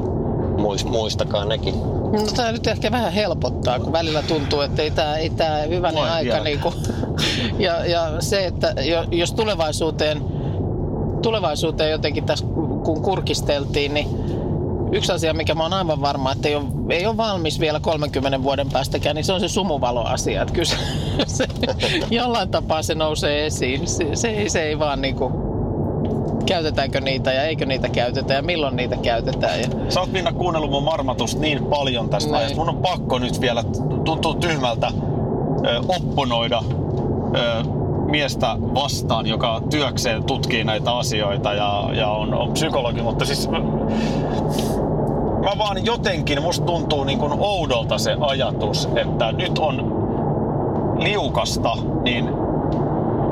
muis- 0.56 0.88
muistakaa 0.88 1.44
nekin. 1.44 1.97
No 2.12 2.20
tämä 2.36 2.52
nyt 2.52 2.66
ehkä 2.66 2.90
vähän 2.90 3.12
helpottaa, 3.12 3.80
kun 3.80 3.92
välillä 3.92 4.22
tuntuu, 4.22 4.60
että 4.60 4.82
ei 4.82 4.90
tämä 4.90 5.16
ei 5.16 5.30
tää 5.30 5.62
hyvänen 5.62 6.00
Voi 6.00 6.08
aika. 6.10 6.24
vielä. 6.32 6.44
Niinku, 6.44 6.74
ja, 7.58 7.84
ja 7.86 8.10
se, 8.20 8.46
että 8.46 8.74
jo- 8.82 9.04
jos 9.10 9.32
tulevaisuuteen, 9.32 10.22
tulevaisuuteen 11.22 11.90
jotenkin 11.90 12.24
tässä 12.26 12.46
kun 12.84 13.02
kurkisteltiin, 13.02 13.94
niin 13.94 14.08
yksi 14.92 15.12
asia, 15.12 15.34
mikä 15.34 15.54
mä 15.54 15.62
oon 15.62 15.72
aivan 15.72 16.00
varma, 16.00 16.32
että 16.32 16.48
ei 16.48 16.54
ole, 16.54 16.64
ei 16.90 17.06
ole 17.06 17.16
valmis 17.16 17.60
vielä 17.60 17.80
30 17.80 18.42
vuoden 18.42 18.68
päästäkään, 18.72 19.16
niin 19.16 19.24
se 19.24 19.32
on 19.32 19.40
se 19.40 19.48
sumuvaloasia. 19.48 20.42
Että 20.42 20.54
kyllä 20.54 20.68
se, 20.68 20.76
se, 21.26 21.46
jollain 22.10 22.48
tapaa 22.48 22.82
se 22.82 22.94
nousee 22.94 23.46
esiin. 23.46 23.86
Se, 23.88 24.06
se, 24.14 24.28
ei, 24.28 24.48
se 24.48 24.62
ei 24.62 24.78
vaan 24.78 25.02
niinku, 25.02 25.47
käytetäänkö 26.48 27.00
niitä 27.00 27.32
ja 27.32 27.42
eikö 27.42 27.66
niitä 27.66 27.88
käytetä 27.88 28.34
ja 28.34 28.42
milloin 28.42 28.76
niitä 28.76 28.96
käytetään. 28.96 29.60
Ja, 29.60 29.66
Sä 29.88 30.00
oot 30.00 30.12
Minna 30.12 30.32
kuunnellut 30.32 30.70
mun 30.70 30.82
marmatusta 30.82 31.40
niin 31.40 31.64
paljon 31.64 32.08
tästä 32.08 32.30
Näin. 32.30 32.40
ajasta. 32.40 32.58
Mun 32.58 32.68
on 32.68 32.82
pakko 32.82 33.18
nyt 33.18 33.40
vielä, 33.40 33.64
tuntuu 34.04 34.34
tyhmältä, 34.34 34.92
ö, 35.66 35.80
opponoida 35.88 36.62
ö, 37.36 37.64
miestä 38.10 38.56
vastaan, 38.74 39.26
joka 39.26 39.62
työkseen 39.70 40.24
tutkii 40.24 40.64
näitä 40.64 40.96
asioita 40.96 41.54
ja, 41.54 41.88
ja 41.92 42.08
on, 42.10 42.34
on 42.34 42.52
psykologi, 42.52 43.02
mutta 43.02 43.24
siis 43.24 43.48
mä, 43.48 43.60
mä 45.44 45.58
vaan 45.58 45.84
jotenkin, 45.86 46.42
musta 46.42 46.66
tuntuu 46.66 47.04
niin 47.04 47.18
kuin 47.18 47.32
oudolta 47.38 47.98
se 47.98 48.16
ajatus, 48.20 48.88
että 48.96 49.32
nyt 49.32 49.58
on 49.58 49.98
liukasta, 50.98 51.76
niin 52.02 52.28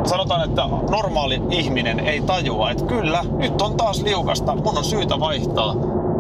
sanotaan, 0.08 0.44
että 0.44 0.62
normaali 0.90 1.42
ihminen 1.50 2.00
ei 2.00 2.20
tajua, 2.20 2.70
että 2.70 2.84
kyllä, 2.84 3.24
nyt 3.36 3.62
on 3.62 3.76
taas 3.76 4.02
liukasta, 4.02 4.56
mun 4.56 4.78
on 4.78 4.84
syytä 4.84 5.20
vaihtaa 5.20 5.74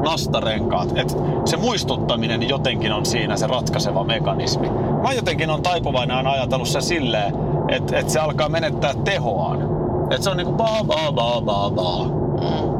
nastarenkaat. 0.04 0.98
Et 0.98 1.16
se 1.44 1.56
muistuttaminen 1.56 2.48
jotenkin 2.48 2.92
on 2.92 3.06
siinä 3.06 3.36
se 3.36 3.46
ratkaiseva 3.46 4.04
mekanismi. 4.04 4.70
Mä 5.02 5.12
jotenkin 5.12 5.50
on 5.50 5.62
taipuvainen 5.62 6.16
aina 6.16 6.30
ajatellut 6.30 6.68
se 6.68 6.80
silleen, 6.80 7.34
että 7.68 7.98
et 7.98 8.10
se 8.10 8.20
alkaa 8.20 8.48
menettää 8.48 8.94
tehoaan. 9.04 9.68
Että 10.10 10.22
se 10.22 10.30
on 10.30 10.36
niinku 10.36 10.52
baa 10.52 10.84
baa 10.84 11.12
baa 11.12 11.40
baa 11.40 11.70
baa. 11.70 12.06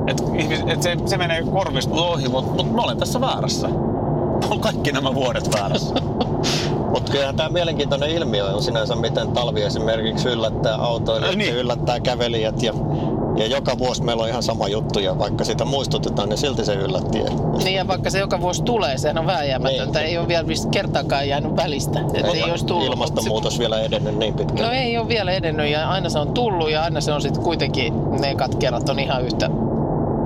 Et, 0.06 0.22
et 0.66 0.82
se, 0.82 0.96
se 1.06 1.16
menee 1.16 1.42
korvista 1.42 1.94
ohi, 1.94 2.28
mutta 2.28 2.62
mut 2.62 2.74
mä 2.74 2.82
olen 2.82 2.98
tässä 2.98 3.20
väärässä. 3.20 3.68
Mä 3.68 4.48
olen 4.50 4.60
kaikki 4.60 4.92
nämä 4.92 5.14
vuodet 5.14 5.54
väärässä. 5.54 5.94
Kyllähän 7.16 7.36
tämä 7.36 7.48
mielenkiintoinen 7.48 8.10
ilmiö 8.10 8.44
on 8.46 8.62
sinänsä, 8.62 8.94
miten 8.96 9.28
talvi 9.32 9.62
esimerkiksi 9.62 10.28
yllättää 10.28 10.74
autoilijat 10.76 11.36
Niin. 11.36 11.54
ja 11.54 11.60
yllättää 11.60 12.00
kävelijät. 12.00 12.62
Ja, 12.62 12.72
ja 13.36 13.46
joka 13.46 13.78
vuosi 13.78 14.02
meillä 14.02 14.22
on 14.22 14.28
ihan 14.28 14.42
sama 14.42 14.68
juttu 14.68 14.98
ja 14.98 15.18
vaikka 15.18 15.44
sitä 15.44 15.64
muistutetaan, 15.64 16.28
niin 16.28 16.38
silti 16.38 16.64
se 16.64 16.74
yllätti. 16.74 17.18
Niin 17.64 17.74
ja 17.74 17.86
vaikka 17.88 18.10
se 18.10 18.18
joka 18.18 18.40
vuosi 18.40 18.62
tulee, 18.62 18.98
sehän 18.98 19.18
on 19.18 19.26
vääjäämätöntä. 19.26 19.98
Niin. 19.98 20.08
Ei 20.08 20.18
ole 20.18 20.28
vielä 20.28 20.44
kertaakaan 20.70 21.28
jäänyt 21.28 21.56
välistä. 21.56 22.00
Et 22.14 22.24
ei 22.34 22.42
olisi 22.42 22.66
tullut, 22.66 22.86
Ilmastonmuutos 22.86 23.58
vielä 23.58 23.80
edennyt 23.80 24.18
niin 24.18 24.34
pitkään. 24.34 24.58
se- 24.58 24.64
No 24.64 24.70
ei 24.72 24.98
ole 24.98 25.08
vielä 25.08 25.32
edennyt 25.32 25.70
ja 25.70 25.88
aina 25.88 26.08
se 26.08 26.18
on 26.18 26.32
tullut 26.32 26.70
ja 26.70 26.82
aina 26.82 27.00
se 27.00 27.12
on 27.12 27.22
sitten 27.22 27.42
kuitenkin, 27.42 28.10
ne 28.20 28.30
ekat 28.30 28.54
kerrat 28.54 28.88
on 28.88 28.98
ihan 28.98 29.24
yhtä 29.24 29.50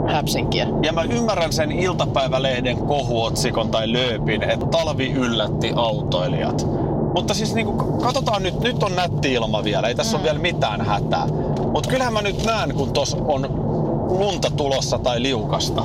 häpsinkiä. 0.07 0.67
Ja 0.83 0.93
mä 0.93 1.03
ymmärrän 1.03 1.53
sen 1.53 1.73
iltapäivälehden 1.73 2.77
kohuotsikon 2.77 3.69
tai 3.71 3.93
lööpin, 3.93 4.43
että 4.43 4.67
talvi 4.67 5.11
yllätti 5.13 5.73
autoilijat. 5.77 6.67
Mutta 7.15 7.35
siis 7.35 7.55
niinku, 7.55 7.99
katsotaan 8.03 8.43
nyt, 8.43 8.61
nyt 8.61 8.83
on 8.83 8.97
nätti 8.97 9.33
ilma 9.33 9.65
vielä, 9.65 9.89
ei 9.89 9.95
tässä 9.95 10.17
mm. 10.17 10.21
ole 10.21 10.25
vielä 10.25 10.39
mitään 10.39 10.87
hätää. 10.87 11.27
Mutta 11.73 11.91
kyllähän 11.91 12.13
mä 12.13 12.23
nyt 12.23 12.45
näen, 12.45 12.75
kun 12.75 12.93
tos 12.93 13.17
on 13.25 13.47
lunta 14.09 14.51
tulossa 14.51 14.99
tai 14.99 15.23
liukasta. 15.23 15.85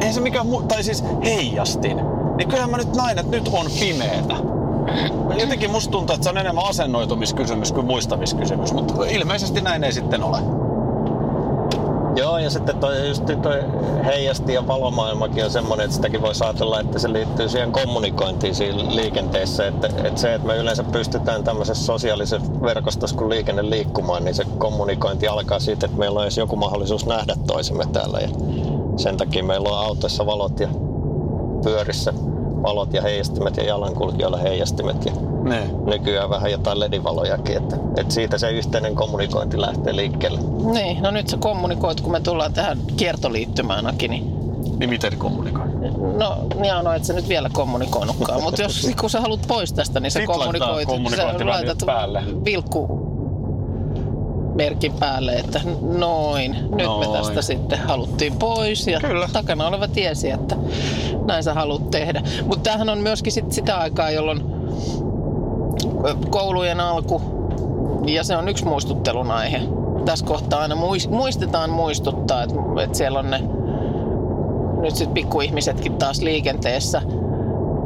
Ei 0.00 0.12
se 0.12 0.20
mikään 0.20 0.46
muu, 0.46 0.62
tai 0.62 0.82
siis 0.82 1.04
heijastin. 1.24 1.96
Niin 2.36 2.48
kyllähän 2.48 2.70
mä 2.70 2.76
nyt 2.76 2.96
näen, 2.96 3.18
että 3.18 3.36
nyt 3.36 3.50
on 3.52 3.66
pimeetä. 3.80 4.36
Jotenkin 5.40 5.70
musta 5.70 5.90
tuntuu, 5.90 6.14
että 6.14 6.24
se 6.24 6.30
on 6.30 6.38
enemmän 6.38 6.64
asennoitumiskysymys 6.64 7.72
kuin 7.72 7.86
muistamiskysymys, 7.86 8.72
mutta 8.72 8.94
ilmeisesti 9.04 9.60
näin 9.60 9.84
ei 9.84 9.92
sitten 9.92 10.22
ole. 10.22 10.65
Joo, 12.16 12.38
ja 12.38 12.50
sitten 12.50 12.76
toi, 12.76 13.08
just 13.08 13.24
toi 13.42 13.64
heijasti 14.04 14.54
ja 14.54 14.66
valomaailmakin 14.66 15.44
on 15.44 15.50
semmoinen, 15.50 15.84
että 15.84 15.96
sitäkin 15.96 16.22
voi 16.22 16.32
ajatella, 16.44 16.80
että 16.80 16.98
se 16.98 17.12
liittyy 17.12 17.48
siihen 17.48 17.72
kommunikointiin 17.72 18.54
siinä 18.54 18.96
liikenteessä. 18.96 19.66
Että, 19.66 19.86
että 19.86 20.20
se, 20.20 20.34
että 20.34 20.46
me 20.46 20.56
yleensä 20.56 20.84
pystytään 20.84 21.44
tämmöisessä 21.44 21.84
sosiaalisessa 21.84 22.62
verkostossa 22.62 23.16
kun 23.16 23.30
liikenne 23.30 23.70
liikkumaan, 23.70 24.24
niin 24.24 24.34
se 24.34 24.44
kommunikointi 24.58 25.28
alkaa 25.28 25.58
siitä, 25.58 25.86
että 25.86 25.98
meillä 25.98 26.20
on 26.20 26.26
joku 26.36 26.56
mahdollisuus 26.56 27.06
nähdä 27.06 27.34
toisemme 27.46 27.84
täällä. 27.92 28.18
Ja 28.20 28.28
sen 28.96 29.16
takia 29.16 29.44
meillä 29.44 29.68
on 29.68 29.78
autoissa 29.78 30.26
valot 30.26 30.60
ja 30.60 30.68
pyörissä 31.64 32.12
valot 32.62 32.94
ja 32.94 33.02
heijastimet 33.02 33.56
ja 33.56 33.64
jalankulkijoilla 33.64 34.36
heijastimet. 34.36 35.06
Ja 35.06 35.12
Ne. 35.48 35.70
nykyään 35.84 36.30
vähän 36.30 36.50
jotain 36.50 36.80
ledivalojakin, 36.80 37.56
että, 37.56 37.76
että 37.96 38.14
siitä 38.14 38.38
se 38.38 38.50
yhteinen 38.50 38.94
kommunikointi 38.94 39.60
lähtee 39.60 39.96
liikkeelle. 39.96 40.40
Niin, 40.72 41.02
no 41.02 41.10
nyt 41.10 41.28
sä 41.28 41.36
kommunikoit, 41.36 42.00
kun 42.00 42.12
me 42.12 42.20
tullaan 42.20 42.52
tähän 42.52 42.78
kiertoliittymään, 42.96 43.86
Aki, 43.86 44.08
niin 44.08 44.32
Niin 44.78 44.90
miten 44.90 45.18
kommunikoi? 45.18 45.66
No, 46.18 46.36
niin 46.60 46.74
no, 46.84 46.92
et 46.92 47.04
sä 47.04 47.12
nyt 47.12 47.28
vielä 47.28 47.50
kommunikoinutkaan, 47.52 48.42
mutta 48.42 48.62
jos 48.62 48.88
kun 49.00 49.10
sä 49.10 49.20
haluat 49.20 49.40
pois 49.48 49.72
tästä, 49.72 50.00
niin 50.00 50.10
sä 50.10 50.20
Sit 50.20 50.28
laitetaan 50.28 50.70
kommunikoit, 50.86 51.16
sä 51.16 51.46
laitat 51.46 51.82
päälle. 51.86 52.22
vilkku 52.44 53.06
merkin 54.54 54.92
päälle, 54.92 55.32
että 55.32 55.60
noin, 55.82 56.52
nyt 56.52 56.86
Noin. 56.86 57.10
me 57.10 57.18
tästä 57.18 57.42
sitten 57.42 57.78
haluttiin 57.78 58.36
pois 58.36 58.86
ja 58.86 59.00
Kyllä. 59.00 59.28
takana 59.32 59.66
oleva 59.66 59.88
tiesi, 59.88 60.30
että 60.30 60.56
näin 61.26 61.42
sä 61.42 61.54
haluat 61.54 61.90
tehdä. 61.90 62.22
Mutta 62.46 62.62
tämähän 62.62 62.88
on 62.88 62.98
myöskin 62.98 63.32
sit 63.32 63.52
sitä 63.52 63.78
aikaa, 63.78 64.10
jolloin 64.10 64.55
koulujen 66.30 66.80
alku 66.80 67.22
ja 68.06 68.24
se 68.24 68.36
on 68.36 68.48
yksi 68.48 68.64
muistuttelun 68.64 69.30
aihe. 69.30 69.60
Tässä 70.04 70.26
kohtaa 70.26 70.60
aina 70.60 70.74
muis- 70.74 71.10
muistetaan 71.10 71.70
muistuttaa, 71.70 72.42
että, 72.42 72.54
että 72.84 72.98
siellä 72.98 73.18
on 73.18 73.30
ne 73.30 73.42
nyt 74.80 74.96
sitten 74.96 75.14
pikkuihmisetkin 75.14 75.94
taas 75.94 76.22
liikenteessä. 76.22 77.02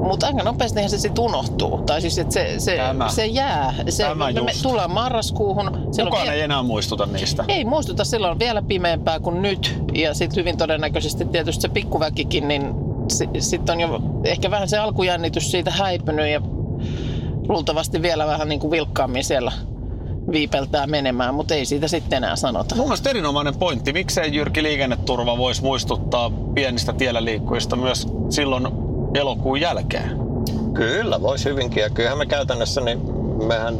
Mutta 0.02 0.26
aika 0.26 0.42
nopeasti 0.42 0.88
se 0.88 0.98
sitten 0.98 1.24
unohtuu. 1.24 1.78
Tai 1.78 2.00
siis, 2.00 2.18
että 2.18 2.34
se, 2.34 2.54
se, 2.58 2.76
Tämä. 2.76 3.08
se 3.08 3.26
jää. 3.26 3.74
Se, 3.88 4.02
Tämä 4.02 4.32
me, 4.32 4.40
me 4.40 4.52
tullaan 4.62 4.90
marraskuuhun. 4.90 5.70
Kukaan 6.04 6.22
vie- 6.26 6.32
ei 6.32 6.40
enää 6.40 6.62
muistuta 6.62 7.06
niistä. 7.06 7.44
ei 7.48 7.64
muistuta, 7.64 8.04
silloin 8.04 8.30
on 8.30 8.38
vielä 8.38 8.62
pimeämpää 8.62 9.20
kuin 9.20 9.42
nyt. 9.42 9.82
Ja 9.94 10.14
sitten 10.14 10.36
hyvin 10.36 10.56
todennäköisesti 10.56 11.24
tietysti 11.24 11.62
se 11.62 11.68
pikkuväkikin, 11.68 12.48
niin 12.48 12.74
sitten 13.38 13.72
on 13.72 13.80
jo 13.80 14.00
ehkä 14.24 14.50
vähän 14.50 14.68
se 14.68 14.78
alkujännitys 14.78 15.50
siitä 15.50 15.70
häipynyt 15.70 16.28
ja 16.28 16.40
luultavasti 17.50 18.02
vielä 18.02 18.26
vähän 18.26 18.48
niin 18.48 18.60
kuin 18.60 18.70
vilkkaammin 18.70 19.24
siellä 19.24 19.52
viipeltää 20.32 20.86
menemään, 20.86 21.34
mutta 21.34 21.54
ei 21.54 21.66
siitä 21.66 21.88
sitten 21.88 22.16
enää 22.16 22.36
sanota. 22.36 22.74
Mun 22.74 22.86
mielestä 22.86 23.10
erinomainen 23.10 23.54
pointti. 23.54 23.92
Miksei 23.92 24.34
Jyrki 24.34 24.62
Liikenneturva 24.62 25.38
voisi 25.38 25.62
muistuttaa 25.62 26.30
pienistä 26.54 26.92
tiellä 26.92 27.24
liikkujista 27.24 27.76
myös 27.76 28.08
silloin 28.28 28.68
elokuun 29.14 29.60
jälkeen? 29.60 30.18
Kyllä, 30.74 31.22
voisi 31.22 31.48
hyvinkin. 31.48 31.82
Ja 31.82 31.90
kyllähän 31.90 32.18
me 32.18 32.26
käytännössä, 32.26 32.80
niin 32.80 33.00
mehän, 33.46 33.78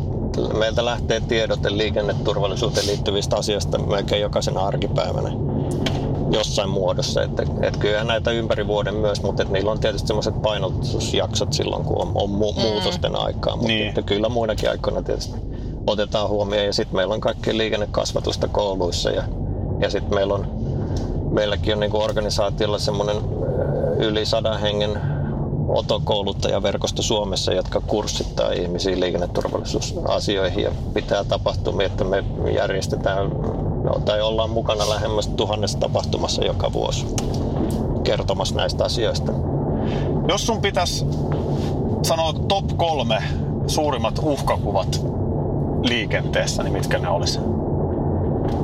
meiltä 0.59 0.85
lähtee 0.85 1.20
tiedote 1.20 1.76
liikenneturvallisuuteen 1.76 2.87
liittyvistä 2.87 3.37
asioista 3.37 3.78
melkein 3.78 4.22
jokaisena 4.22 4.61
arkipäivänä 4.61 5.30
jossain 6.31 6.69
muodossa. 6.69 7.23
Että, 7.23 7.43
että 7.62 7.81
kyllähän 7.81 8.07
näitä 8.07 8.31
ympäri 8.31 8.66
vuoden 8.66 8.95
myös, 8.95 9.23
mutta 9.23 9.43
että 9.43 9.53
niillä 9.53 9.71
on 9.71 9.81
tietysti 9.81 10.09
sellaiset 10.09 10.43
painotusjaksot 10.43 11.53
silloin, 11.53 11.85
kun 11.85 12.03
on, 12.03 12.12
on 12.14 12.31
mu- 12.31 12.61
muutosten 12.61 13.16
aikaa. 13.16 13.57
Mutta 13.57 13.69
Niin. 13.73 13.88
että 13.88 14.03
kyllä 14.03 14.29
muinakin 14.29 14.71
aikoina 14.71 15.03
tietysti 15.03 15.35
otetaan 15.87 16.29
huomioon. 16.29 16.66
Ja 16.66 16.73
sitten 16.73 16.97
meillä 16.97 17.14
on 17.14 17.21
kaikki 17.21 17.57
liikennekasvatusta 17.57 18.49
kouluissa 18.49 19.11
ja, 19.11 19.25
ja 19.81 19.90
sitten 19.90 20.14
meillä 20.14 20.35
on 20.35 20.47
meilläkin 21.31 21.75
on 21.75 21.81
niin 21.81 21.90
kuin 21.90 22.03
organisaatiolla 22.05 22.79
semmoinen 22.79 23.16
yli 23.99 24.27
sadan 24.27 24.61
hengen 24.61 25.01
otokouluttajaverkosto 25.69 27.03
Suomessa, 27.03 27.53
jotka 27.53 27.81
kurssittaa 27.87 28.53
ihmisiä 28.53 29.01
liikenneturvallisuusasioihin 29.01 30.64
ja 30.64 30.71
pitää 30.95 31.25
tapahtumia, 31.25 31.87
että 31.87 32.05
me 32.05 32.25
järjestetään 32.55 33.31
no, 33.85 34.01
tai 34.05 34.21
ollaan 34.21 34.51
mukana 34.51 34.90
lähemmäs 34.90 35.29
tuhannessa 35.29 35.79
tapahtumassa 35.79 36.45
joka 36.45 36.73
vuosi 36.73 37.07
kertomassa 38.05 38.55
näistä 38.55 38.85
asioista. 38.85 39.33
Jos 40.29 40.47
sun 40.47 40.61
pitäisi 40.61 41.07
sanoa 42.03 42.33
top 42.49 42.64
kolme 42.77 43.23
suurimmat 43.66 44.19
uhkakuvat 44.23 45.05
liikenteessä, 45.83 46.62
niin 46.62 46.73
mitkä 46.73 46.99
ne 46.99 47.09
olisi? 47.09 47.40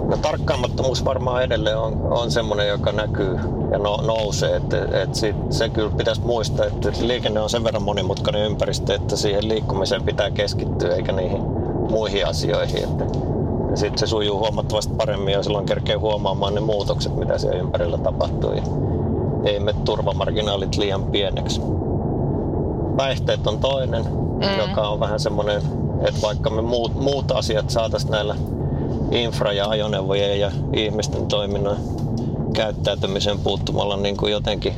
No, 0.09 0.17
tarkkaamattomuus 0.23 1.05
varmaan 1.05 1.43
edelleen 1.43 1.79
on, 1.79 2.13
on 2.13 2.31
semmoinen, 2.31 2.69
joka 2.69 2.93
näkyy 2.93 3.39
ja 3.71 3.79
no, 3.79 3.97
nousee. 3.97 4.57
Et, 4.57 4.73
et 4.73 5.15
sit, 5.15 5.37
se 5.51 5.69
kyllä 5.69 5.91
pitäisi 5.97 6.21
muistaa, 6.21 6.67
että 6.67 6.93
liikenne 7.01 7.41
on 7.41 7.51
sen 7.51 7.65
verran 7.65 7.83
monimutkainen 7.83 8.47
ympäristö, 8.47 8.95
että 8.95 9.17
siihen 9.17 9.49
liikkumiseen 9.49 10.03
pitää 10.03 10.31
keskittyä 10.31 10.95
eikä 10.95 11.13
niihin 11.13 11.43
muihin 11.91 12.27
asioihin. 12.27 12.85
Että 12.85 13.05
sitten 13.77 13.99
se 13.99 14.07
sujuu 14.07 14.39
huomattavasti 14.39 14.95
paremmin 14.95 15.33
ja 15.35 15.43
silloin 15.43 15.67
kerkee 15.67 15.97
huomaamaan 15.97 16.55
ne 16.55 16.61
muutokset, 16.61 17.17
mitä 17.17 17.39
siellä 17.39 17.59
ympärillä 17.59 17.99
tapahtuu. 17.99 18.53
Ja 18.53 18.63
ei 19.45 19.61
mene 19.61 19.79
turvamarginaalit 19.85 20.77
liian 20.77 21.05
pieneksi. 21.05 21.61
Päihteet 22.97 23.47
on 23.47 23.59
toinen, 23.59 24.05
mm. 24.05 24.69
joka 24.69 24.89
on 24.89 25.01
vähän 25.01 25.21
semmoinen, 25.21 25.63
että 26.09 26.23
vaikka 26.23 26.51
me 26.51 26.63
muut, 26.63 26.95
muut 26.95 27.31
asiat 27.31 27.71
saataisiin 27.71 28.11
näillä 28.11 28.37
infra- 29.11 29.53
ja 29.53 29.69
ajoneuvojen 29.69 30.41
ja 30.41 30.51
ihmisten 30.73 31.27
toiminnan 31.27 31.77
käyttäytymiseen 32.53 33.39
puuttumalla 33.39 33.97
niin 33.97 34.17
kuin 34.17 34.33
jotenkin 34.33 34.75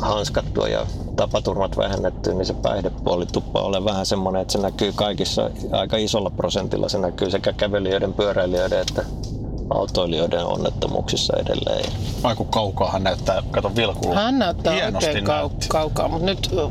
hanskattua 0.00 0.68
ja 0.68 0.86
tapaturmat 1.16 1.76
vähennettyä, 1.76 2.34
niin 2.34 2.46
se 2.46 2.54
päihdepuoli 2.54 3.26
tuppaa 3.26 3.62
ole 3.62 3.84
vähän 3.84 4.06
semmoinen, 4.06 4.42
että 4.42 4.52
se 4.52 4.58
näkyy 4.58 4.92
kaikissa 4.94 5.50
aika 5.72 5.96
isolla 5.96 6.30
prosentilla. 6.30 6.88
Se 6.88 6.98
näkyy 6.98 7.30
sekä 7.30 7.52
kävelijöiden, 7.52 8.12
pyöräilijöiden 8.12 8.80
että 8.80 9.04
autoilijoiden 9.70 10.44
onnettomuuksissa 10.44 11.36
edelleen. 11.36 11.92
Vai 12.22 12.36
kun 12.36 12.46
kaukaa 12.46 12.90
hän 12.90 13.04
näyttää, 13.04 13.42
kato 13.50 13.76
vilkulla. 13.76 14.14
Hän 14.14 14.38
näyttää 14.38 14.72
Hienosti 14.74 15.08
oikein 15.08 15.26
kau- 15.26 15.28
näytti. 15.28 15.66
kaukaa, 15.68 16.08
mutta 16.08 16.26
nyt... 16.26 16.48
Ja 16.52 16.58
Joo. 16.60 16.70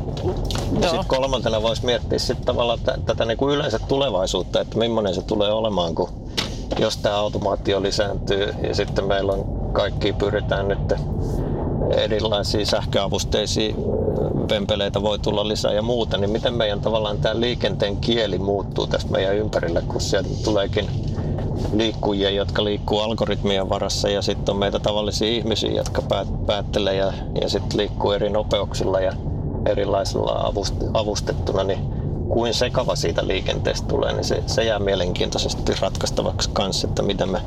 sitten 0.82 1.04
kolmantena 1.06 1.62
voisi 1.62 1.84
miettiä 1.84 2.18
sit 2.18 2.44
tavallaan 2.44 2.78
t- 2.78 3.06
tätä 3.06 3.24
niinku 3.24 3.50
yleensä 3.50 3.78
tulevaisuutta, 3.78 4.60
että 4.60 4.78
millainen 4.78 5.14
se 5.14 5.22
tulee 5.22 5.52
olemaan, 5.52 5.94
kun 5.94 6.08
jos 6.78 6.96
tämä 6.96 7.16
automaatio 7.16 7.82
lisääntyy 7.82 8.54
ja 8.68 8.74
sitten 8.74 9.04
meillä 9.04 9.32
on 9.32 9.70
kaikki 9.72 10.12
pyritään 10.12 10.68
nyt 10.68 10.92
erilaisia 11.96 12.66
sähköavusteisia 12.66 13.74
vempeleitä 14.52 15.02
voi 15.02 15.18
tulla 15.18 15.48
lisää 15.48 15.72
ja 15.72 15.82
muuta, 15.82 16.18
niin 16.18 16.30
miten 16.30 16.54
meidän 16.54 16.80
tavallaan 16.80 17.18
tämä 17.18 17.40
liikenteen 17.40 17.96
kieli 17.96 18.38
muuttuu 18.38 18.86
tästä 18.86 19.12
meidän 19.12 19.36
ympärillä, 19.36 19.82
kun 19.88 20.00
sieltä 20.00 20.28
tuleekin 20.44 20.90
liikkujia, 21.72 22.30
jotka 22.30 22.64
liikkuu 22.64 23.00
algoritmien 23.00 23.68
varassa 23.68 24.08
ja 24.08 24.22
sitten 24.22 24.52
on 24.52 24.58
meitä 24.58 24.78
tavallisia 24.78 25.28
ihmisiä, 25.28 25.70
jotka 25.70 26.02
päät- 26.02 26.46
päättelee 26.46 26.94
ja, 26.94 27.12
ja 27.40 27.48
sitten 27.48 27.78
liikkuu 27.78 28.10
eri 28.10 28.30
nopeuksilla 28.30 29.00
ja 29.00 29.12
erilaisilla 29.66 30.52
avust- 30.52 30.90
avustettuna, 30.94 31.64
niin 31.64 31.80
kuin 32.28 32.54
sekava 32.54 32.96
siitä 32.96 33.26
liikenteestä 33.26 33.88
tulee, 33.88 34.12
niin 34.12 34.24
se, 34.24 34.42
se 34.46 34.64
jää 34.64 34.78
mielenkiintoisesti 34.78 35.72
ratkaistavaksi 35.80 36.50
kanssa, 36.52 36.88
että 36.88 37.02
miten 37.02 37.28
me 37.30 37.40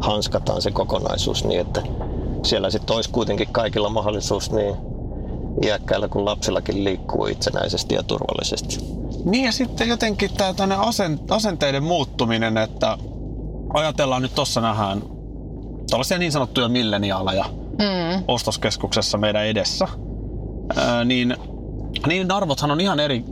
hanskataan 0.00 0.62
se 0.62 0.70
kokonaisuus 0.70 1.44
niin, 1.44 1.60
että 1.60 1.82
siellä 2.42 2.70
sitten 2.70 2.96
olisi 2.96 3.10
kuitenkin 3.10 3.48
kaikilla 3.52 3.88
mahdollisuus 3.88 4.52
niin 4.52 4.76
iäkkäillä 5.62 6.08
kuin 6.08 6.24
lapsillakin 6.24 6.84
liikkuu 6.84 7.26
itsenäisesti 7.26 7.94
ja 7.94 8.02
turvallisesti. 8.02 8.78
Niin 9.24 9.44
ja 9.44 9.52
sitten 9.52 9.88
jotenkin 9.88 10.30
tämä 10.56 10.78
asenteiden 11.30 11.82
muuttuminen, 11.82 12.56
että 12.56 12.98
ajatellaan 13.74 14.22
nyt 14.22 14.34
tuossa 14.34 14.60
nähdään 14.60 15.02
tällaisia 15.90 16.18
niin 16.18 16.32
sanottuja 16.32 16.68
milleniaaleja 16.68 17.44
Mm. 17.78 18.24
ostoskeskuksessa 18.28 19.18
meidän 19.18 19.46
edessä, 19.46 19.88
Ää, 20.76 21.04
niin 21.04 21.36
niin 22.06 22.30
arvothan 22.32 22.70
on 22.70 22.80
ihan 22.80 23.00
eri, 23.00 23.24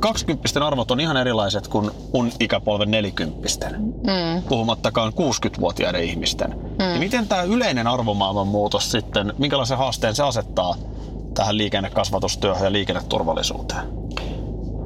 20 0.00 0.66
arvot 0.66 0.90
on 0.90 1.00
ihan 1.00 1.16
erilaiset 1.16 1.68
kuin 1.68 1.90
mun 2.14 2.32
ikäpolven 2.40 2.90
40 2.90 3.48
Mm. 3.70 4.42
puhumattakaan 4.48 5.12
60-vuotiaiden 5.12 6.04
ihmisten. 6.04 6.50
Mm. 6.50 6.84
Niin 6.84 6.98
miten 6.98 7.28
tämä 7.28 7.42
yleinen 7.42 7.86
arvomaailman 7.86 8.46
muutos 8.48 8.90
sitten, 8.90 9.32
minkälaisen 9.38 9.78
haasteen 9.78 10.14
se 10.14 10.22
asettaa 10.22 10.74
tähän 11.34 11.58
liikennekasvatustyöhön 11.58 12.64
ja 12.64 12.72
liikenneturvallisuuteen? 12.72 13.82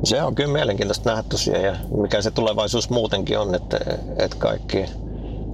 Se 0.05 0.23
on 0.23 0.35
kyllä 0.35 0.53
mielenkiintoista 0.53 1.11
nähdä 1.11 1.25
tosiaan 1.29 1.65
ja 1.65 1.77
mikä 1.97 2.23
se 2.23 2.31
tulevaisuus 2.31 2.91
muutenkin 2.91 3.39
on, 3.39 3.55
että, 3.55 3.79
että 4.19 4.37
kaikki 4.39 4.85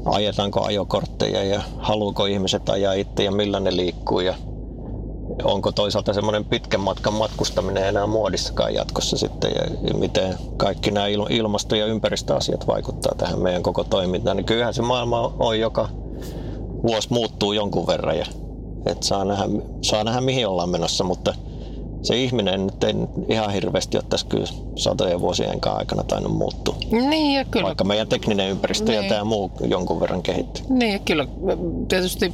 ajetaanko 0.05 0.65
ajokortteja 0.65 1.45
ja 1.45 1.63
haluuko 1.79 2.27
ihmiset 2.27 2.69
ajaa 2.69 2.93
itse 2.93 3.25
ja 3.25 3.33
millä 3.33 3.61
ne 3.61 3.77
liikkuu 3.77 4.21
ja 4.21 4.35
onko 5.45 5.73
toisaalta 5.73 6.13
semmoinen 6.13 6.45
pitkän 6.45 6.81
matkan 6.81 7.15
matkustaminen 7.15 7.89
enää 7.89 8.07
muodissakaan 8.07 8.75
jatkossa 8.75 9.19
sitten 9.19 9.53
ja 9.83 9.95
miten 9.95 10.35
kaikki 10.57 10.91
nämä 10.91 11.07
il- 11.07 11.33
ilmasto- 11.33 11.77
ja 11.77 11.87
ympäristöasiat 11.87 12.67
vaikuttaa 12.67 13.15
tähän 13.19 13.39
meidän 13.39 13.63
koko 13.63 13.85
toimintaan. 13.85 14.37
Niin 14.37 14.45
kyllähän 14.45 14.75
se 14.75 14.83
maailma 14.83 15.35
on 15.39 15.61
joka 15.61 15.89
vuosi 16.83 17.09
muuttuu 17.11 17.53
jonkun 17.53 17.87
verran 17.87 18.19
ja 18.19 18.27
et 18.87 19.03
saa, 19.03 19.25
nähdä, 19.25 19.45
saa 19.83 20.05
nähdä 20.05 20.21
mihin 20.21 20.49
ollaan 20.49 20.69
menossa, 20.69 21.05
mutta 21.05 21.35
se 22.03 22.17
ihminen 22.17 22.67
nyt 22.67 22.85
ei 22.85 22.95
ihan 23.29 23.51
hirveästi 23.53 23.97
ole 23.97 24.05
tässä 24.09 24.27
kyllä 24.27 24.47
satojen 24.77 25.21
vuosien 25.21 25.59
aikana 25.65 26.05
tainnut 26.05 26.33
muuttua. 26.37 26.77
Niin 26.91 27.35
ja 27.39 27.45
kyllä. 27.45 27.67
Vaikka 27.67 27.85
meidän 27.85 28.09
tekninen 28.09 28.51
ympäristö 28.51 28.93
ja 28.93 29.01
Niin. 29.01 29.09
tämä 29.09 29.25
muu 29.25 29.51
jonkun 29.65 30.01
verran 30.01 30.23
kehittyy. 30.23 30.65
Niin 30.69 30.93
ja 30.93 30.99
kyllä 30.99 31.27
tietysti 31.89 32.33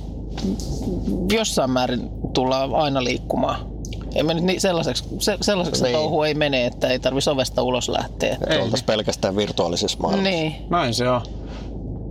jossain 1.33 1.71
määrin 1.71 2.11
tullaan 2.33 2.75
aina 2.75 3.05
liikkumaan. 3.05 3.67
Ei 4.15 4.23
me 4.23 4.35
nyt 4.35 4.45
niin 4.45 4.61
sellaiseksi, 4.61 5.05
se, 5.19 5.39
sellaiseksi 5.41 5.83
Niin. 5.83 5.95
touhu 5.97 6.23
ei 6.23 6.35
mene, 6.35 6.67
että 6.67 6.89
ei 6.89 6.99
tarvitsisi 6.99 7.31
ovesta 7.31 7.63
ulos 7.63 7.89
lähteä. 7.89 8.35
Että 8.35 8.55
oltaisiin 8.63 8.87
pelkästään 8.87 9.37
virtuaalisessa 9.37 9.99
maailmassa. 9.99 10.31
Niin. 10.31 10.55
Näin 10.71 10.95
se 10.95 11.09
on. 11.09 11.21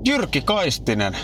Jyrki 0.08 0.41
Kaistinen, 0.41 1.17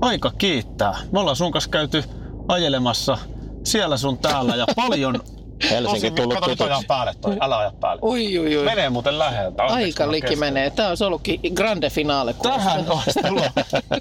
aika 0.00 0.32
kiittää. 0.38 0.94
Me 1.12 1.20
ollaan 1.20 1.36
sun 1.36 1.52
kanssa 1.52 1.70
käyty 1.70 2.04
ajelemassa 2.48 3.18
siellä 3.64 3.96
sun 3.96 4.18
täällä 4.18 4.56
ja 4.56 4.66
paljon... 4.76 5.20
Helsinki 5.70 6.10
tullut 6.10 6.34
Kato, 6.34 6.50
nyt 6.50 6.60
ajaa 6.60 6.82
päälle 6.88 7.14
toi. 7.20 7.36
Älä 7.40 7.58
aja 7.58 7.72
päälle. 7.80 8.02
Ui, 8.02 8.38
ui, 8.38 8.56
ui. 8.56 8.64
Menee 8.64 8.90
muuten 8.90 9.18
läheltä. 9.18 9.62
Anteeksi, 9.62 9.84
Aika 10.02 10.12
liki 10.12 10.36
menee. 10.36 10.70
Tämä 10.70 10.88
olisi 10.88 11.04
ollutkin 11.04 11.40
grande 11.54 11.90
finale. 11.90 12.34
Tähän 12.42 12.84
olisi 12.90 13.20
tullut 13.26 13.44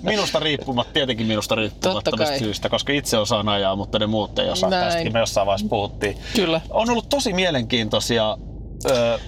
minusta 0.02 0.40
riippumatta, 0.40 0.94
tietenkin 0.94 1.28
minusta 1.28 1.56
riippumattomista 1.56 2.26
kai. 2.26 2.40
syistä, 2.40 2.70
koska 2.70 2.94
itse 2.94 3.18
osaan 3.18 3.50
ajaa, 3.50 3.76
mutta 3.76 4.00
ne 4.00 4.08
muut 4.08 4.40
ei 4.40 4.50
osaa. 4.50 4.70
Näin. 4.70 4.86
Tästäkin 4.86 5.14
me 5.14 5.20
jossain 5.20 5.48
vaiheessa 5.48 5.68
puhuttiin. 5.70 6.18
Kyllä. 6.36 6.62
On 6.70 6.90
ollut 6.90 7.10
tosi 7.10 7.34
mielenkiintoisia 7.34 8.38
ö, 8.92 9.20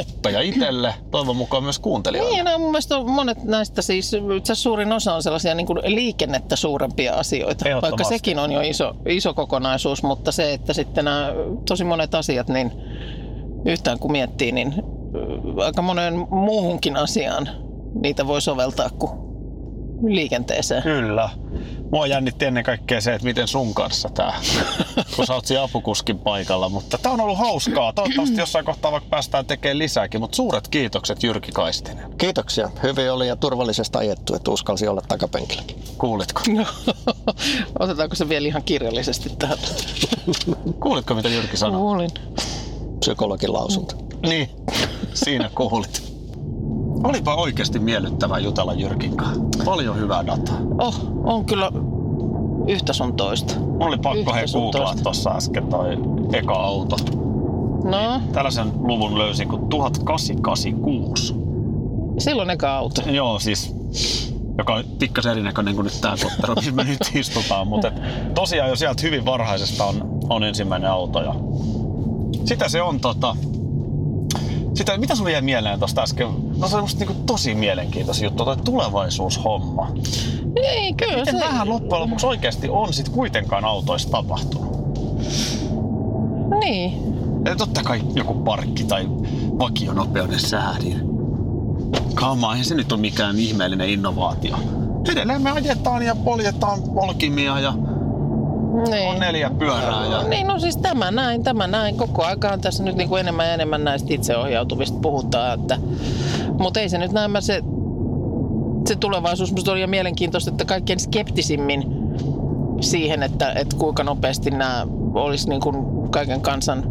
oppeja 0.00 0.40
itselle, 0.40 0.94
toivon 1.10 1.36
mukaan 1.36 1.62
myös 1.62 1.78
kuuntelijoille. 1.78 2.32
Niin, 2.32 2.44
nämä 2.44 2.58
mun 2.58 2.70
mielestä 2.70 2.96
on 2.96 3.10
monet 3.10 3.44
näistä 3.44 3.82
siis, 3.82 4.12
itse 4.36 4.54
suurin 4.54 4.92
osa 4.92 5.14
on 5.14 5.22
sellaisia 5.22 5.54
niin 5.54 5.66
kuin 5.66 5.78
liikennettä 5.84 6.56
suurempia 6.56 7.14
asioita. 7.14 7.64
Vaikka 7.82 8.04
sekin 8.04 8.38
on 8.38 8.52
jo 8.52 8.60
iso, 8.60 8.96
iso 9.06 9.34
kokonaisuus, 9.34 10.02
mutta 10.02 10.32
se, 10.32 10.52
että 10.52 10.72
sitten 10.72 11.04
nämä 11.04 11.32
tosi 11.68 11.84
monet 11.84 12.14
asiat, 12.14 12.48
niin 12.48 12.72
yhtään 13.64 13.98
kun 13.98 14.12
miettii, 14.12 14.52
niin 14.52 14.74
aika 15.64 15.82
monen 15.82 16.26
muuhunkin 16.30 16.96
asiaan 16.96 17.48
niitä 17.94 18.26
voi 18.26 18.40
soveltaa 18.40 18.90
kuin 18.90 19.25
liikenteeseen. 20.02 20.82
Kyllä. 20.82 21.30
Mua 21.92 22.06
jännitti 22.06 22.44
ennen 22.44 22.64
kaikkea 22.64 23.00
se, 23.00 23.14
että 23.14 23.24
miten 23.24 23.48
sun 23.48 23.74
kanssa 23.74 24.08
tää, 24.08 24.40
kun 25.16 25.26
sä 25.26 25.34
oot 25.34 25.46
siinä 25.46 25.62
apukuskin 25.62 26.18
paikalla. 26.18 26.68
Mutta 26.68 26.98
tää 26.98 27.12
on 27.12 27.20
ollut 27.20 27.38
hauskaa. 27.38 27.92
Toivottavasti 27.92 28.36
jossain 28.36 28.64
kohtaa 28.64 28.92
vaikka 28.92 29.08
päästään 29.10 29.46
tekemään 29.46 29.78
lisääkin. 29.78 30.20
Mutta 30.20 30.36
suuret 30.36 30.68
kiitokset 30.68 31.22
Jyrki 31.22 31.52
Kaistinen. 31.52 32.18
Kiitoksia. 32.18 32.70
Hyvin 32.82 33.12
oli 33.12 33.28
ja 33.28 33.36
turvallisesti 33.36 33.98
ajettu, 33.98 34.34
että 34.34 34.50
uskalsi 34.50 34.88
olla 34.88 35.02
takapenkilläkin. 35.08 35.76
Kuulitko? 35.98 36.40
Otetaanko 37.78 38.14
se 38.14 38.28
vielä 38.28 38.48
ihan 38.48 38.62
kirjallisesti 38.62 39.30
tähän? 39.38 39.58
Kuulitko 40.82 41.14
mitä 41.14 41.28
Jyrki 41.28 41.56
sanoi? 41.56 41.80
Kuulin. 41.80 42.10
Psykologin 42.98 43.52
lausunto. 43.52 43.96
Niin, 44.22 44.50
siinä 45.14 45.50
kuulit. 45.54 46.05
Olipa 47.04 47.34
oikeasti 47.34 47.78
miellyttävää 47.78 48.38
jutella 48.38 48.74
Jyrkin 48.74 49.16
kanssa. 49.16 49.64
Paljon 49.64 49.96
hyvää 49.96 50.26
dataa. 50.26 50.58
Oh, 50.78 50.94
on 51.24 51.44
kyllä 51.44 51.72
yhtä 52.68 52.92
sun 52.92 53.16
toista. 53.16 53.58
Mulla 53.58 53.86
oli 53.86 53.98
pakko 53.98 54.32
sun 54.46 54.62
googlaa 54.62 54.94
tossa 55.02 55.30
äsken 55.30 55.66
toi 55.66 55.98
eka 56.32 56.54
auto. 56.54 56.96
No, 57.84 58.20
Tällaisen 58.32 58.72
luvun 58.78 59.18
löysin 59.18 59.48
kuin 59.48 59.68
1886. 59.68 61.34
silloin 62.18 62.50
eka 62.50 62.76
auto. 62.76 63.02
Joo, 63.10 63.38
siis 63.38 63.74
joka 64.58 64.74
on 64.74 64.84
pikkasen 64.98 65.32
erinäköinen 65.32 65.74
kuin 65.74 65.84
nyt 65.84 66.00
tää 66.00 66.14
kottero, 66.22 66.54
missä 66.54 66.72
me 66.72 66.84
nyt 66.84 66.98
istutaan. 67.14 67.68
Mutta 67.68 67.92
tosiaan 68.34 68.70
jo 68.70 68.76
sieltä 68.76 69.02
hyvin 69.02 69.24
varhaisesta 69.24 69.84
on, 69.84 70.18
on 70.30 70.44
ensimmäinen 70.44 70.90
auto. 70.90 71.22
Ja 71.22 71.34
sitä 72.44 72.68
se 72.68 72.82
on 72.82 73.00
tota... 73.00 73.36
Sitä, 74.76 74.98
mitä 74.98 75.14
sulle 75.14 75.32
jäi 75.32 75.42
mieleen 75.42 75.80
tosta 75.80 76.02
äsken? 76.02 76.28
No 76.58 76.68
se 76.68 76.76
on 76.76 76.82
musta 76.82 76.98
niinku 76.98 77.22
tosi 77.26 77.54
mielenkiintoinen 77.54 78.24
juttu, 78.24 78.44
toi 78.44 78.56
tulevaisuushomma. 78.56 79.90
Ei, 80.56 80.92
kyllä 80.92 81.16
Miten 81.16 81.38
se... 81.38 81.46
vähän 81.46 81.68
loppujen 81.68 82.02
lopuksi 82.02 82.26
oikeasti 82.26 82.68
on 82.68 82.92
sit 82.92 83.08
kuitenkaan 83.08 83.64
autoissa 83.64 84.10
tapahtunut? 84.10 84.76
Niin. 86.60 87.14
Ja 87.44 87.56
totta 87.56 87.82
kai 87.82 88.00
joku 88.14 88.34
parkki 88.34 88.84
tai 88.84 89.06
vakionopeuden 89.58 90.40
säädin. 90.40 91.00
Kama, 92.14 92.52
eihän 92.52 92.64
se 92.64 92.74
nyt 92.74 92.92
ole 92.92 93.00
mikään 93.00 93.38
ihmeellinen 93.38 93.88
innovaatio. 93.88 94.56
Edelleen 95.12 95.42
me 95.42 95.50
ajetaan 95.50 96.02
ja 96.02 96.14
poljetaan 96.14 96.82
polkimia 96.82 97.60
ja 97.60 97.74
Niin. 98.90 99.08
on 99.08 99.20
neljä 99.20 99.50
pyörää. 99.58 100.06
Ja... 100.06 100.22
Niin, 100.22 100.46
no 100.46 100.58
siis 100.58 100.76
tämä 100.76 101.10
näin, 101.10 101.42
tämä 101.42 101.66
näin. 101.66 101.96
Koko 101.96 102.24
aikaan 102.24 102.60
tässä 102.60 102.84
nyt 102.84 102.96
niin 102.96 103.08
kuin 103.08 103.20
enemmän 103.20 103.46
ja 103.46 103.54
enemmän 103.54 103.84
näistä 103.84 104.14
itseohjautuvista 104.14 104.98
puhutaan. 105.02 105.60
Että, 105.60 105.78
mutta 106.58 106.80
ei 106.80 106.88
se 106.88 106.98
nyt 106.98 107.12
näemmä 107.12 107.40
se, 107.40 107.62
se 108.86 108.96
tulevaisuus. 108.96 109.52
Musta 109.52 109.72
oli 109.72 109.80
jo 109.80 109.86
mielenkiintoista, 109.86 110.50
että 110.50 110.64
kaikkein 110.64 111.00
skeptisimmin 111.00 111.84
siihen, 112.80 113.22
että, 113.22 113.52
että 113.52 113.76
kuinka 113.76 114.04
nopeasti 114.04 114.50
nämä 114.50 114.86
olisi 115.14 115.48
niin 115.48 115.60
kuin 115.60 116.08
kaiken 116.10 116.40
kansan 116.40 116.84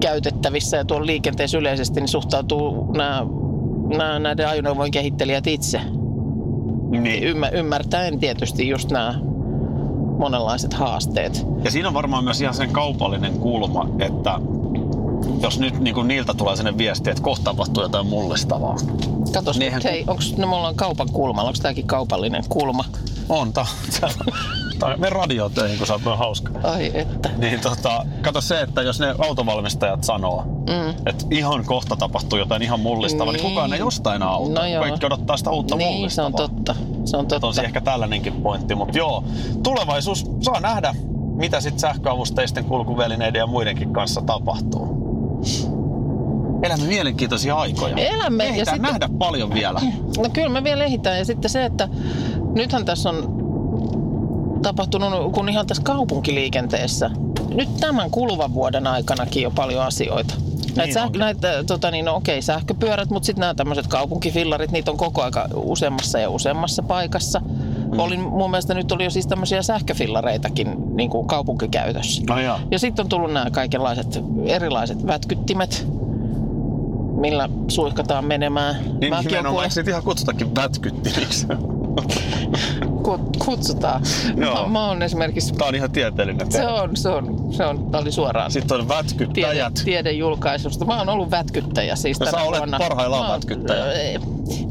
käytettävissä 0.00 0.76
ja 0.76 0.84
tuolla 0.84 1.06
liikenteessä 1.06 1.58
yleisesti, 1.58 2.00
niin 2.00 2.08
suhtautuu 2.08 2.92
nämä, 2.92 3.26
nämä 3.96 4.18
näiden 4.18 4.48
ajoneuvojen 4.48 4.90
kehittelijät 4.90 5.46
itse. 5.46 5.80
Niin. 6.90 7.24
Ymmär, 7.24 7.54
ymmärtäen 7.54 8.18
tietysti 8.18 8.68
just 8.68 8.90
nämä 8.90 9.14
monenlaiset 10.18 10.74
haasteet. 10.74 11.46
ja 11.64 11.70
siinä 11.70 11.88
on 11.88 11.94
varmaan 11.94 12.24
myös 12.24 12.40
ihan 12.40 12.54
sen 12.54 12.70
kaupallinen 12.70 13.38
kulma, 13.38 13.86
että 13.98 14.40
jos 15.40 15.58
nyt 15.58 15.80
niin 15.80 15.94
kuin 15.94 16.08
niiltä 16.08 16.34
tulee 16.34 16.56
sinne 16.56 16.78
viesti, 16.78 17.10
että 17.10 17.22
kohta 17.22 17.44
tapahtuu 17.44 17.82
jotain 17.82 18.06
mullistavaa. 18.06 18.76
Katos, 19.32 19.58
Niinhän 19.58 19.82
Niinhän 19.82 19.82
hei, 19.84 20.04
onko 20.06 20.22
no, 20.36 20.46
me 20.46 20.56
ollaan 20.56 20.74
kaupan 20.74 21.08
kulmalla, 21.12 21.48
onko 21.48 21.58
tämäkin 21.62 21.86
kaupallinen 21.86 22.44
kulma? 22.48 22.84
On, 23.28 23.52
tää, 23.52 23.66
tää, 24.78 24.96
me 24.96 25.10
radiotöihin, 25.10 25.78
kun 25.78 25.86
sä 25.86 25.92
oot 25.92 26.18
hauska. 26.18 26.50
Ai 26.62 26.90
että. 26.94 27.30
Niin 27.36 27.60
tota, 27.60 28.06
kato 28.22 28.40
se, 28.40 28.60
että 28.60 28.82
jos 28.82 29.00
ne 29.00 29.14
autovalmistajat 29.28 30.04
sanoo, 30.04 30.42
mm. 30.42 30.90
että 31.06 31.24
ihan 31.30 31.64
kohta 31.64 31.96
tapahtuu 31.96 32.38
jotain 32.38 32.62
ihan 32.62 32.80
mullistavaa, 32.80 33.32
niin, 33.32 33.42
Niin. 33.42 33.52
kukaan 33.54 33.72
ei 33.72 33.82
osta 33.82 34.14
enää 34.14 34.28
autoa. 34.28 34.62
No 34.62 34.66
joo. 34.66 34.82
Kaikki 34.82 35.06
odottaa 35.06 35.36
sitä 35.36 35.50
uutta 35.50 35.76
Niin, 35.76 35.88
se 35.88 35.94
mullistavaa. 35.96 36.26
on 36.26 36.32
totta. 36.32 36.74
Se 37.04 37.16
on 37.16 37.26
totta. 37.26 37.40
Tosi 37.40 37.64
ehkä 37.64 37.80
tällainenkin 37.80 38.32
pointti, 38.32 38.74
mutta 38.74 38.98
joo, 38.98 39.24
tulevaisuus 39.62 40.26
saa 40.40 40.60
nähdä, 40.60 40.94
mitä 41.34 41.60
sitten 41.60 41.80
sähköavusteisten 41.80 42.64
kulkuvälineiden 42.64 43.38
ja 43.38 43.46
muidenkin 43.46 43.92
kanssa 43.92 44.22
tapahtuu. 44.22 44.94
Elämme 46.62 46.86
mielenkiintoisia 46.86 47.54
aikoja. 47.54 47.96
Elämme, 47.96 48.44
ja 48.44 48.50
Ehditään 48.50 48.76
sitten- 48.76 48.90
nähdä 48.92 49.08
paljon 49.18 49.54
vielä. 49.54 49.80
No 50.18 50.28
kyllä 50.32 50.48
me 50.48 50.64
vielä 50.64 50.84
ehitään. 50.84 51.18
Ja 51.18 51.24
sitten 51.24 51.50
se, 51.50 51.64
että 51.64 51.88
nythän 52.54 52.84
tässä 52.84 53.08
on 53.10 53.33
tapahtunut, 54.64 55.32
kun 55.32 55.48
ihan 55.48 55.66
tässä 55.66 55.82
kaupunkiliikenteessä, 55.82 57.10
nyt 57.54 57.76
tämän 57.80 58.10
kuluvan 58.10 58.54
vuoden 58.54 58.86
aikanakin 58.86 59.42
jo 59.42 59.50
paljon 59.50 59.82
asioita. 59.82 60.34
Näitä, 60.76 60.82
Niin 60.84 60.94
sähkö, 60.94 61.18
näitä 61.18 61.64
tota 61.64 61.90
niin, 61.90 62.04
no 62.04 62.14
okei, 62.16 62.42
sähköpyörät, 62.42 63.10
mutta 63.10 63.26
sitten 63.26 63.40
nämä 63.40 63.54
tämmöiset 63.54 63.86
kaupunkifillarit, 63.86 64.70
niitä 64.70 64.90
on 64.90 64.96
koko 64.96 65.22
aika 65.22 65.48
useammassa 65.54 66.18
ja 66.18 66.30
useammassa 66.30 66.82
paikassa. 66.82 67.40
Mm. 67.92 67.98
Olin, 67.98 68.20
mun 68.20 68.50
mielestä 68.50 68.74
nyt 68.74 68.92
oli 68.92 69.04
jo 69.04 69.10
siis 69.10 69.26
tämmöisiä 69.26 69.62
sähköfillareitakin 69.62 70.96
niin 70.96 71.10
kuin 71.10 71.26
kaupunkikäytössä. 71.26 72.22
No 72.28 72.40
joo. 72.40 72.58
Ja 72.70 72.78
sitten 72.78 73.04
on 73.04 73.08
tullut 73.08 73.32
nämä 73.32 73.50
kaikenlaiset 73.50 74.20
erilaiset 74.46 75.06
vätkyttimet, 75.06 75.86
millä 77.16 77.48
suihkataan 77.68 78.24
menemään. 78.24 78.76
Niin 79.00 79.10
Mäkin 79.10 79.26
nimenomaan, 79.26 79.52
kuule- 79.54 79.78
eikö 79.78 79.90
ihan 79.90 80.02
kutsutakin 80.02 80.54
vätkyttimiksi? 80.54 81.46
Kut- 83.04 83.44
kutsutaan. 83.44 84.02
Joo. 84.36 84.62
Mä, 84.62 84.68
mä 84.72 84.86
oon 84.88 85.02
esimerkiksi, 85.02 85.52
Tää 85.54 85.68
on 85.68 85.74
ihan 85.74 85.90
tieteellinen 85.90 86.52
se 86.52 86.66
on, 86.66 86.96
se 86.96 87.08
on, 87.08 87.46
se 87.52 87.64
on, 87.64 87.90
tää 87.90 88.00
oli 88.00 88.12
suoraan 88.12 88.50
Sitten 88.50 88.80
on 88.80 88.86
tiede, 88.86 88.98
vätkyttäjät. 89.02 89.82
tiedejulkaisusta. 89.84 90.84
Mä 90.84 90.98
oon 90.98 91.08
ollut 91.08 91.30
vätkyttäjä 91.30 91.96
siis 91.96 92.16
sä 92.16 92.24
tänä 92.24 92.42
olet 92.42 92.58
vuonna. 92.58 92.78
parhaillaan 92.78 93.22
Mä 93.24 93.28
oon- 93.30 93.36
vätkyttäjä. 93.40 93.92
Ei, 93.92 94.18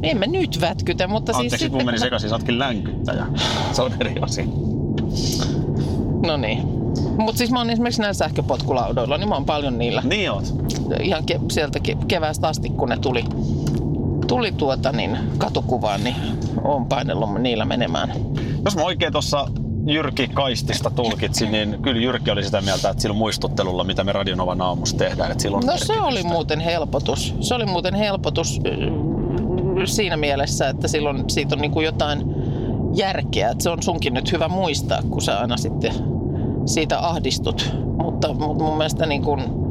en 0.04 0.18
mä 0.18 0.26
nyt 0.26 0.62
vätkytä, 0.62 1.08
mutta 1.08 1.32
Anteeksi, 1.32 1.58
siis 1.58 1.72
meni 1.72 1.84
kun 1.84 1.94
mä- 1.94 1.98
sekaisin, 2.00 2.30
sä 2.30 2.36
ootkin 2.36 2.60
länkyttäjä. 2.60 3.26
Se 3.72 3.82
on 3.82 3.92
eri 4.00 4.16
asia. 4.22 4.46
No 6.26 6.38
niin. 6.38 6.62
Mutta 7.18 7.38
siis 7.38 7.52
mä 7.52 7.60
oon 7.60 7.70
esimerkiksi 7.70 8.02
näillä 8.02 8.14
sähköpotkulaudoilla, 8.14 9.18
niin 9.18 9.30
mä 9.30 9.36
oon 9.36 9.46
paljon 9.46 9.78
niillä. 9.78 10.02
Niin 10.06 10.32
oot. 10.32 10.54
Ihan 11.02 11.24
ke- 11.32 11.42
sieltä 11.52 11.80
ke- 11.88 12.06
keväästä 12.08 12.48
asti, 12.48 12.70
kun 12.70 12.90
ne 12.90 12.98
tuli, 12.98 13.24
tuli 14.28 14.52
tuota 14.52 14.92
niin 14.92 15.18
katukuvaan, 15.38 16.04
niin 16.04 16.16
oon 16.64 16.86
painellut 16.86 17.42
niillä 17.42 17.66
menemään. 17.66 18.14
Jos 18.66 18.76
mä 18.76 18.82
oikein 18.82 19.12
tuossa 19.12 19.48
Jyrki 19.88 20.28
Kaistista 20.28 20.90
tulkitsin, 20.90 21.52
niin 21.52 21.78
kyllä 21.82 22.02
Jyrki 22.02 22.32
oli 22.32 22.44
sitä 22.44 22.62
mieltä, 22.62 22.90
että 22.90 23.02
sillä 23.02 23.16
muistuttelulla, 23.16 23.84
mitä 23.84 24.04
me 24.04 24.12
Radionovan 24.12 24.62
aamussa 24.62 24.98
tehdään, 24.98 25.32
että 25.32 25.42
sillä 25.42 25.58
on 25.58 25.64
No 25.66 25.78
se 25.78 26.02
oli 26.02 26.24
muuten 26.24 26.60
helpotus. 26.60 27.36
Se 27.40 27.56
oli 27.56 27.66
muuten 27.66 27.94
helpotus 27.94 28.60
siinä 29.86 30.18
mielessä, 30.18 30.70
että 30.70 30.88
silloin 30.88 31.30
siitä 31.30 31.56
on 31.56 31.62
niin 31.62 31.72
kuin 31.72 31.86
jotain 31.86 32.36
järkeä. 32.94 33.50
Että 33.50 33.64
se 33.64 33.70
on 33.70 33.84
sunkin 33.84 34.14
nyt 34.14 34.32
hyvä 34.32 34.48
muistaa, 34.48 35.00
kun 35.10 35.22
sä 35.22 35.40
aina 35.40 35.58
sitten 35.58 35.94
siitä 36.66 37.00
ahdistut. 37.00 37.74
Mutta, 38.04 38.34
mutta 38.34 38.64
mun 38.64 38.78
mielestä 38.78 39.06
niin 39.06 39.22
kuin 39.22 39.63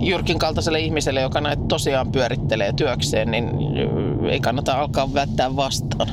Jyrkin 0.00 0.38
kaltaiselle 0.38 0.80
ihmiselle, 0.80 1.20
joka 1.20 1.40
näitä 1.40 1.62
tosiaan 1.68 2.12
pyörittelee 2.12 2.72
työkseen, 2.72 3.30
niin 3.30 3.46
äh, 3.46 4.30
ei 4.30 4.40
kannata 4.40 4.80
alkaa 4.80 5.14
vättää 5.14 5.56
vastaan. 5.56 6.08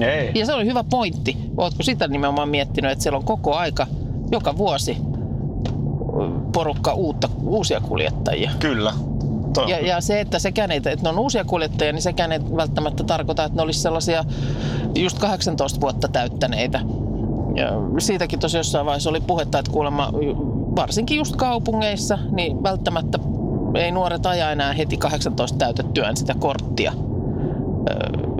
Ei. 0.00 0.30
Ja 0.34 0.46
se 0.46 0.54
oli 0.54 0.64
hyvä 0.64 0.84
pointti. 0.84 1.36
Ootko 1.56 1.82
sitä 1.82 2.08
nimenomaan 2.08 2.48
miettinyt, 2.48 2.90
että 2.90 3.02
siellä 3.02 3.18
on 3.18 3.24
koko 3.24 3.54
aika, 3.54 3.86
joka 4.32 4.56
vuosi 4.56 4.96
porukka 6.52 6.94
uutta, 6.94 7.28
uusia 7.42 7.80
kuljettajia. 7.80 8.50
Kyllä. 8.58 8.92
Ja, 9.66 9.86
ja 9.86 10.00
se, 10.00 10.20
että 10.20 10.38
sekään 10.38 10.70
ei, 10.70 10.76
että 10.76 11.02
ne 11.02 11.08
on 11.08 11.18
uusia 11.18 11.44
kuljettajia, 11.44 11.92
niin 11.92 12.02
sekään 12.02 12.32
ei 12.32 12.40
välttämättä 12.56 13.04
tarkoita, 13.04 13.44
että 13.44 13.56
ne 13.56 13.62
olisi 13.62 13.80
sellaisia 13.80 14.24
just 14.94 15.18
18 15.18 15.80
vuotta 15.80 16.08
täyttäneitä. 16.08 16.80
Ja 17.54 17.70
siitäkin 17.98 18.38
tosi 18.38 18.56
jossain 18.56 18.86
vaiheessa 18.86 19.10
oli 19.10 19.20
puhetta, 19.20 19.58
että 19.58 19.72
kuulemma 19.72 20.12
varsinkin 20.76 21.16
just 21.18 21.36
kaupungeissa, 21.36 22.18
niin 22.32 22.62
välttämättä 22.62 23.18
ei 23.74 23.90
nuoret 23.92 24.26
aja 24.26 24.50
enää 24.52 24.72
heti 24.72 24.96
18 24.96 25.58
täytettyään 25.58 26.16
sitä 26.16 26.34
korttia. 26.38 26.92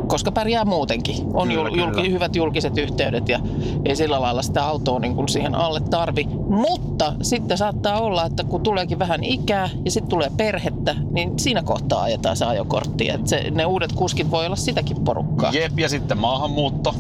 Koska 0.07 0.33
pärjää 0.33 0.65
muutenkin. 0.65 1.17
On 1.35 1.49
Kyllä, 1.49 1.61
jul, 1.63 1.71
kyllä. 1.71 1.85
julki, 1.87 2.13
hyvät 2.13 2.37
julkiset 2.37 2.79
yhteydet 2.79 3.29
ja 3.29 3.41
ei 3.85 3.97
sillä 3.97 4.21
lailla 4.21 4.43
sitä 4.43 4.65
autoa 4.65 4.99
niin 5.01 5.15
kuin 5.15 5.29
siihen 5.29 5.55
alle 5.55 5.81
tarvi. 5.81 6.25
Mutta 6.49 7.13
sitten 7.23 7.59
saattaa 7.59 8.01
olla, 8.01 8.25
että 8.25 8.45
kun 8.45 8.61
tuleekin 8.63 8.99
vähän 8.99 9.25
ikää 9.25 9.69
ja 9.85 9.91
sitten 9.91 10.09
tulee 10.11 10.31
perhettä, 10.37 10.95
niin 11.11 11.39
siinä 11.39 11.63
kohtaa 11.63 12.03
ajetaan 12.03 12.37
se 12.37 12.45
ajokortti. 12.45 13.11
Et 13.11 13.27
se, 13.27 13.51
ne 13.51 13.67
uudet 13.67 13.93
kuskit 13.93 14.31
voi 14.31 14.47
olla 14.47 14.57
sitäkin 14.57 15.01
porukkaa. 15.05 15.53
Jep, 15.53 15.79
ja 15.79 15.89
sitten 15.89 16.19
maahanmuutto. 16.19 16.95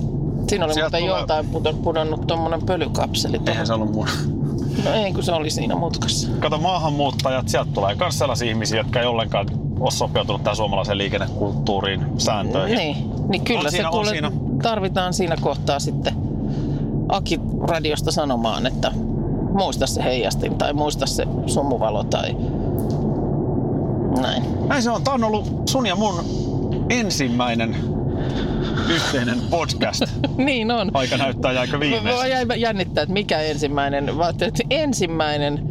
Siinä 0.48 0.64
oli 0.64 0.74
Sieltä 0.74 0.98
muuten 1.00 1.08
tulee- 1.08 1.20
joltain 1.20 1.46
pudon- 1.76 1.82
pudonnut 1.82 2.26
tuommoinen 2.26 2.66
pölykapseli. 2.66 3.40
Eihän 3.46 3.66
se 3.66 3.72
ollut 3.72 3.92
mun. 3.92 4.06
No 4.84 4.92
ei, 4.94 5.12
kun 5.12 5.22
se 5.22 5.32
oli 5.32 5.50
siinä 5.50 5.74
mutkassa. 5.76 6.28
Kato, 6.40 6.58
maahanmuuttajat, 6.58 7.48
sieltä 7.48 7.70
tulee 7.74 7.94
myös 7.94 8.18
sellaisia 8.18 8.48
ihmisiä, 8.50 8.80
jotka 8.80 9.00
ei 9.00 9.06
ollenkaan 9.06 9.46
ole 9.80 9.90
sopeutunut 9.90 10.42
tähän 10.42 10.56
suomalaiseen 10.56 10.98
liikennekulttuuriin, 10.98 12.06
sääntöihin. 12.18 12.78
Niin, 12.78 13.10
niin 13.28 13.44
kyllä 13.44 13.60
On 13.60 13.64
se 13.64 13.70
siinä, 13.70 13.88
on 13.88 13.92
kuule, 13.92 14.10
siinä. 14.10 14.32
tarvitaan 14.62 15.14
siinä 15.14 15.36
kohtaa 15.40 15.78
sitten 15.78 16.14
Aki 17.08 17.40
radiosta 17.68 18.12
sanomaan, 18.12 18.66
että 18.66 18.92
muista 19.52 19.86
se 19.86 20.04
heijastin 20.04 20.58
tai 20.58 20.72
muista 20.72 21.06
se 21.06 21.26
sumuvalo 21.46 22.04
tai 22.04 22.36
näin. 24.22 24.42
Näin 24.68 24.82
se 24.82 24.90
on. 24.90 25.02
Tämä 25.02 25.14
on 25.14 25.24
ollut 25.24 25.62
sun 25.68 25.86
ja 25.86 25.96
mun 25.96 26.14
ensimmäinen 26.90 27.76
yhteinen 28.88 29.40
podcast. 29.50 30.02
Niin 30.36 30.70
on. 30.70 30.90
Aika 30.94 31.16
näyttää 31.16 31.52
jääkö 31.52 31.72
Mä 31.72 31.80
viimeistä. 31.80 32.26
jäin 32.26 32.48
jännittää, 32.56 33.02
että 33.02 33.12
mikä 33.12 33.40
ensimmäinen, 33.40 34.08
että 34.40 34.62
ensimmäinen 34.70 35.68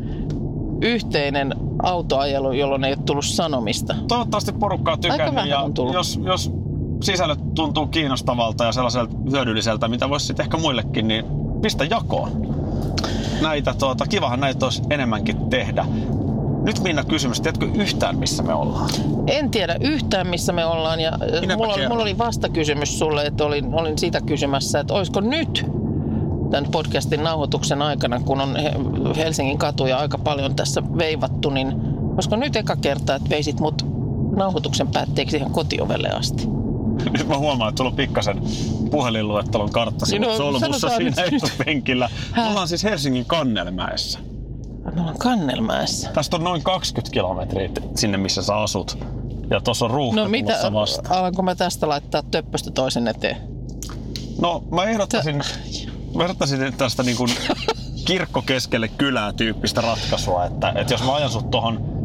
yhteinen 0.81 1.55
autoajelu, 1.83 2.51
jolloin 2.51 2.83
ei 2.83 2.91
ole 2.93 3.03
tullut 3.05 3.25
sanomista. 3.25 3.95
Toivottavasti 4.07 4.51
porukka 4.51 4.91
on 4.91 4.99
tykännyt 4.99 5.45
ja 5.45 5.69
jos, 5.93 6.19
jos 6.23 6.51
sisällöt 7.03 7.39
tuntuu 7.55 7.87
kiinnostavalta 7.87 8.63
ja 8.63 8.71
sellaiselta 8.71 9.15
hyödylliseltä, 9.31 9.87
mitä 9.87 10.09
voisi 10.09 10.25
sitten 10.25 10.43
ehkä 10.43 10.57
muillekin, 10.57 11.07
niin 11.07 11.25
pistä 11.61 11.83
jakoon. 11.83 12.55
Näitä, 13.41 13.73
tuota, 13.73 14.05
kivahan 14.07 14.39
näitä 14.39 14.65
olisi 14.65 14.81
enemmänkin 14.89 15.49
tehdä. 15.49 15.85
Nyt 16.65 16.79
Minna 16.79 17.03
kysymys, 17.03 17.41
tiedätkö 17.41 17.67
yhtään 17.75 18.17
missä 18.17 18.43
me 18.43 18.53
ollaan? 18.53 18.89
En 19.27 19.51
tiedä 19.51 19.75
yhtään, 19.81 20.27
missä 20.27 20.53
me 20.53 20.65
ollaan. 20.65 20.99
Ja 20.99 21.11
Minäpä 21.41 21.57
mulla, 21.57 21.73
oli, 21.73 21.87
mulla 21.87 22.01
oli 22.03 22.17
vastakysymys 22.17 22.99
sulle, 22.99 23.25
että 23.25 23.43
olin, 23.45 23.73
olin 23.73 23.97
sitä 23.97 24.21
kysymässä, 24.21 24.79
että 24.79 24.93
olisiko 24.93 25.21
nyt 25.21 25.65
tämän 26.51 26.71
podcastin 26.71 27.23
nauhoituksen 27.23 27.81
aikana, 27.81 28.19
kun 28.19 28.41
on 28.41 28.55
He- 28.55 28.73
Helsingin 29.17 29.57
katuja 29.57 29.97
aika 29.97 30.17
paljon 30.17 30.55
tässä 30.55 30.83
veivattu, 30.97 31.49
niin 31.49 31.73
olisiko 32.13 32.35
nyt 32.35 32.55
eka 32.55 32.75
kerta, 32.75 33.15
että 33.15 33.29
veisit 33.29 33.59
mut 33.59 33.85
nauhoituksen 34.35 34.87
päätteeksi 34.87 35.37
ihan 35.37 35.51
kotiovelle 35.51 36.09
asti? 36.09 36.47
Nyt 37.17 37.27
mä 37.27 37.37
huomaan, 37.37 37.69
että 37.69 37.79
sulla 37.79 37.89
on 37.89 37.95
pikkasen 37.95 38.41
puhelinluettelon 38.91 39.71
kartta 39.71 40.05
Niin, 40.11 40.21
no, 40.21 40.37
solmussa 40.37 40.89
siinä 40.97 41.23
etupenkillä. 41.23 42.09
Me 42.35 42.49
ollaan 42.49 42.67
siis 42.67 42.83
Helsingin 42.83 43.25
Kannelmäessä. 43.25 44.19
Me 44.93 45.01
ollaan 45.01 45.17
Kannelmäessä. 45.17 46.09
Tästä 46.13 46.35
on 46.37 46.43
noin 46.43 46.63
20 46.63 47.13
kilometriä 47.13 47.69
sinne, 47.95 48.17
missä 48.17 48.43
sä 48.43 48.55
asut. 48.57 48.97
Ja 49.49 49.61
tuossa 49.61 49.85
on 49.85 49.91
ruuhka 49.91 50.21
No 50.21 50.29
mitä, 50.29 50.53
vasta. 50.73 51.19
alanko 51.19 51.41
mä 51.41 51.55
tästä 51.55 51.89
laittaa 51.89 52.23
töppöstä 52.31 52.71
toisen 52.71 53.07
eteen? 53.07 53.37
No 54.41 54.63
mä 54.71 54.83
ehdottaisin, 54.83 55.41
mä 56.15 56.23
ehdottaisin 56.23 56.73
tästä 56.77 57.03
niin 57.03 57.17
kuin 57.17 57.29
kirkko 58.07 58.41
keskelle 58.41 58.87
kylää 58.87 59.33
tyyppistä 59.33 59.81
ratkaisua, 59.81 60.45
että, 60.45 60.73
että 60.75 60.93
jos 60.93 61.03
mä 61.03 61.15
ajan 61.15 61.29
sut 61.29 61.51
tohon 61.51 61.95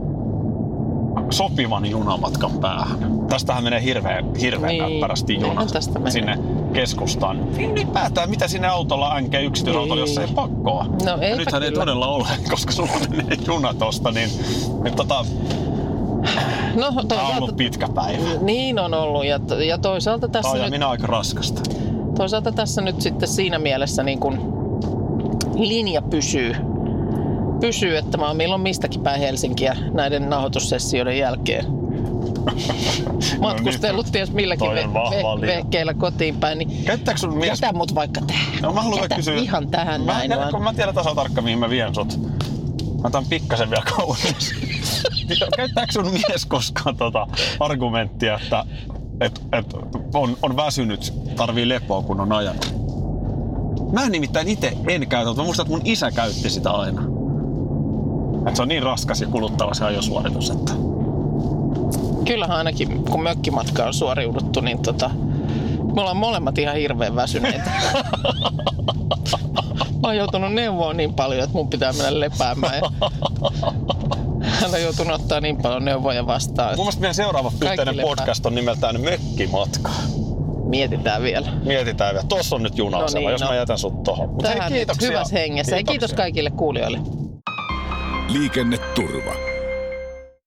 sopivan 1.31 1.87
junamatkan 1.87 2.51
päähän. 2.61 2.99
Tästähän 3.29 3.65
menee 3.65 3.83
hirveän, 3.83 4.35
hirveän 4.35 4.73
Niin, 4.73 4.83
näppärästi 4.93 5.41
junat 5.41 5.69
tästä 5.73 5.99
mene. 5.99 6.11
sinne 6.11 6.39
keskustaan. 6.73 7.53
Niin 7.57 7.75
nyt 7.75 7.93
päätää, 7.93 8.27
mitä 8.27 8.49
sinne 8.49 8.69
autolla 8.69 9.21
NG 9.21 9.35
yksityisautolla, 9.43 10.01
jos 10.01 10.19
ei 10.19 10.27
pakkoa. 10.27 10.87
No, 11.05 11.19
eipä 11.21 11.37
Nythän 11.37 11.63
ei 11.63 11.69
kyllä. 11.69 11.81
todella 11.81 12.07
ole, 12.07 12.27
koska 12.51 12.73
sulla 12.73 12.91
menee 13.11 13.39
juna 13.47 13.75
tosta, 13.75 14.11
niin, 14.11 14.31
niin 14.85 14.97
tota, 14.97 15.25
No 16.75 16.83
tää 16.83 16.89
on 17.01 17.09
toisaalta, 17.09 17.37
ollut 17.37 17.57
pitkä 17.57 17.89
päivä. 17.95 18.23
niin 18.41 18.79
on 18.79 18.95
ollut 18.95 19.25
ja, 19.25 19.41
ja 19.67 19.79
toisaalta 19.79 20.29
tässä 20.29 20.51
on 20.51 20.57
ja 20.57 20.63
nyt 20.63 20.71
minä 20.71 20.89
aika 20.89 21.07
raskasta. 21.07 21.61
Toisaalta 22.17 22.53
tässä 22.53 22.81
nyt 22.83 23.01
sitten 23.01 23.29
siinä 23.29 23.59
mielessä 23.59 24.03
niin 24.03 24.21
kuin 24.21 24.41
linja 25.55 26.03
pysyy 26.03 26.57
pysyy, 27.61 27.97
että 27.97 28.19
mä 28.19 28.27
oon 28.27 28.37
milloin 28.37 28.61
mistäkin 28.61 29.01
päin 29.01 29.21
Helsinkiä 29.21 29.77
näiden 29.93 30.31
nauhoitussessioiden 30.31 31.19
jälkeen. 31.19 31.80
Matkustellut 33.41 34.07
ties 34.13 34.33
milläkin 34.33 34.71
ve- 34.71 34.85
ve- 34.85 35.47
vehkeillä 35.47 35.95
kotiin 35.95 36.37
päin, 36.37 36.59
niin 36.59 36.85
Käyttääkö 36.85 37.21
sun 37.21 37.39
mies... 37.39 37.61
jätä 37.61 37.77
mut 37.77 37.95
vaikka 37.95 38.21
tähän. 38.27 38.63
No 38.63 38.73
mä 38.73 38.83
haluan 38.83 39.03
jätä 39.03 39.15
kysyä... 39.15 39.35
ihan 39.35 39.69
tähän 39.69 40.01
mä, 40.01 40.13
näin 40.13 40.31
vaan. 40.31 40.53
kun 40.53 40.63
mä 40.63 40.75
tiedän 40.75 40.95
tasan 40.95 41.17
tarkkaan, 41.17 41.45
mihin 41.45 41.59
mä 41.59 41.71
vien 41.71 41.95
sut. 41.95 42.21
Mä 43.01 43.07
otan 43.07 43.25
pikkasen 43.27 43.71
vielä 43.71 43.85
kauemmas. 43.97 44.53
Käyttääkö 45.57 45.93
sun 45.93 46.13
mies 46.13 46.47
koskaan 46.47 46.97
tota 46.97 47.27
argumenttia, 47.61 48.39
että 48.43 48.65
et, 49.21 49.43
et 49.53 49.67
on, 50.15 50.37
on 50.43 50.57
väsynyt, 50.57 51.13
tarvii 51.37 51.69
lepoa, 51.69 52.03
kun 52.03 52.21
on 52.21 52.33
ajanut? 52.33 52.75
Mä 53.93 54.09
nimittäin 54.09 54.49
itse 54.49 54.77
en 54.89 55.09
käytä, 55.09 55.27
mutta 55.27 55.43
mä 55.43 55.45
muistan, 55.45 55.67
että 55.67 55.77
mun 55.77 55.87
isä 55.87 56.11
käytti 56.11 56.51
sitä 56.51 56.71
aina. 56.71 57.03
Et 58.47 58.57
se 58.57 58.63
on 58.63 58.69
niin 58.69 58.83
raskas 58.83 59.21
ja 59.21 59.27
kuluttava 59.27 59.75
se 59.75 59.85
ajosuoritus, 59.85 60.51
että... 60.51 60.90
Kyllähän 62.31 62.57
ainakin 62.57 63.05
kun 63.05 63.23
mökkimatka 63.23 63.85
on 63.85 63.95
suoriuduttu, 63.95 64.61
niin 64.61 64.83
tota, 64.83 65.11
me 65.95 66.01
ollaan 66.01 66.17
molemmat 66.17 66.59
ihan 66.59 66.77
hirveän 66.77 67.17
väsyneitä. 67.17 67.71
Mä 70.03 70.09
oon 70.09 70.17
joutunut 70.17 70.53
neuvoa 70.55 70.93
niin 70.93 71.15
paljon, 71.15 71.45
että 71.45 71.57
mun 71.57 71.71
pitää 71.71 71.93
mennä 71.93 72.21
lepäämään. 72.21 72.75
Ja 72.75 72.91
hän 74.43 74.75
on 74.75 74.83
joutunut 74.83 75.21
ottaa 75.21 75.41
niin 75.41 75.57
paljon 75.63 75.85
neuvoja 75.85 76.27
vastaan. 76.27 76.77
Mun 76.77 76.85
mielestä 76.85 77.01
meidän 77.01 77.15
seuraava 77.15 77.53
yhteinen 77.63 78.01
podcast 78.03 78.47
on 78.47 78.55
nimeltään 78.55 79.01
Mökkimatka. 79.01 79.91
Mietitään 80.65 81.23
vielä. 81.23 81.53
Mietitään 81.65 82.15
vielä. 82.15 82.27
Tuossa 82.29 82.57
on 82.57 82.63
nyt 82.63 82.79
juna-asema, 82.79 83.21
No 83.21 83.27
niin, 83.27 83.33
jos 83.33 83.41
no. 83.41 83.49
mä 83.49 83.55
jätän 83.55 83.79
sut 83.79 84.03
tohon. 84.03 84.29
Mut 84.29 84.43
hei, 84.43 84.55
Tähän 84.55 84.73
nyt 84.73 84.79
kiitoksia. 84.79 85.09
hyvässä 85.09 85.39
hengessä. 85.39 85.77
Ja 85.77 85.83
kiitos 85.83 86.13
kaikille 86.13 86.51
kuulijoille. 86.51 86.99
Liikenneturva. 88.29 89.50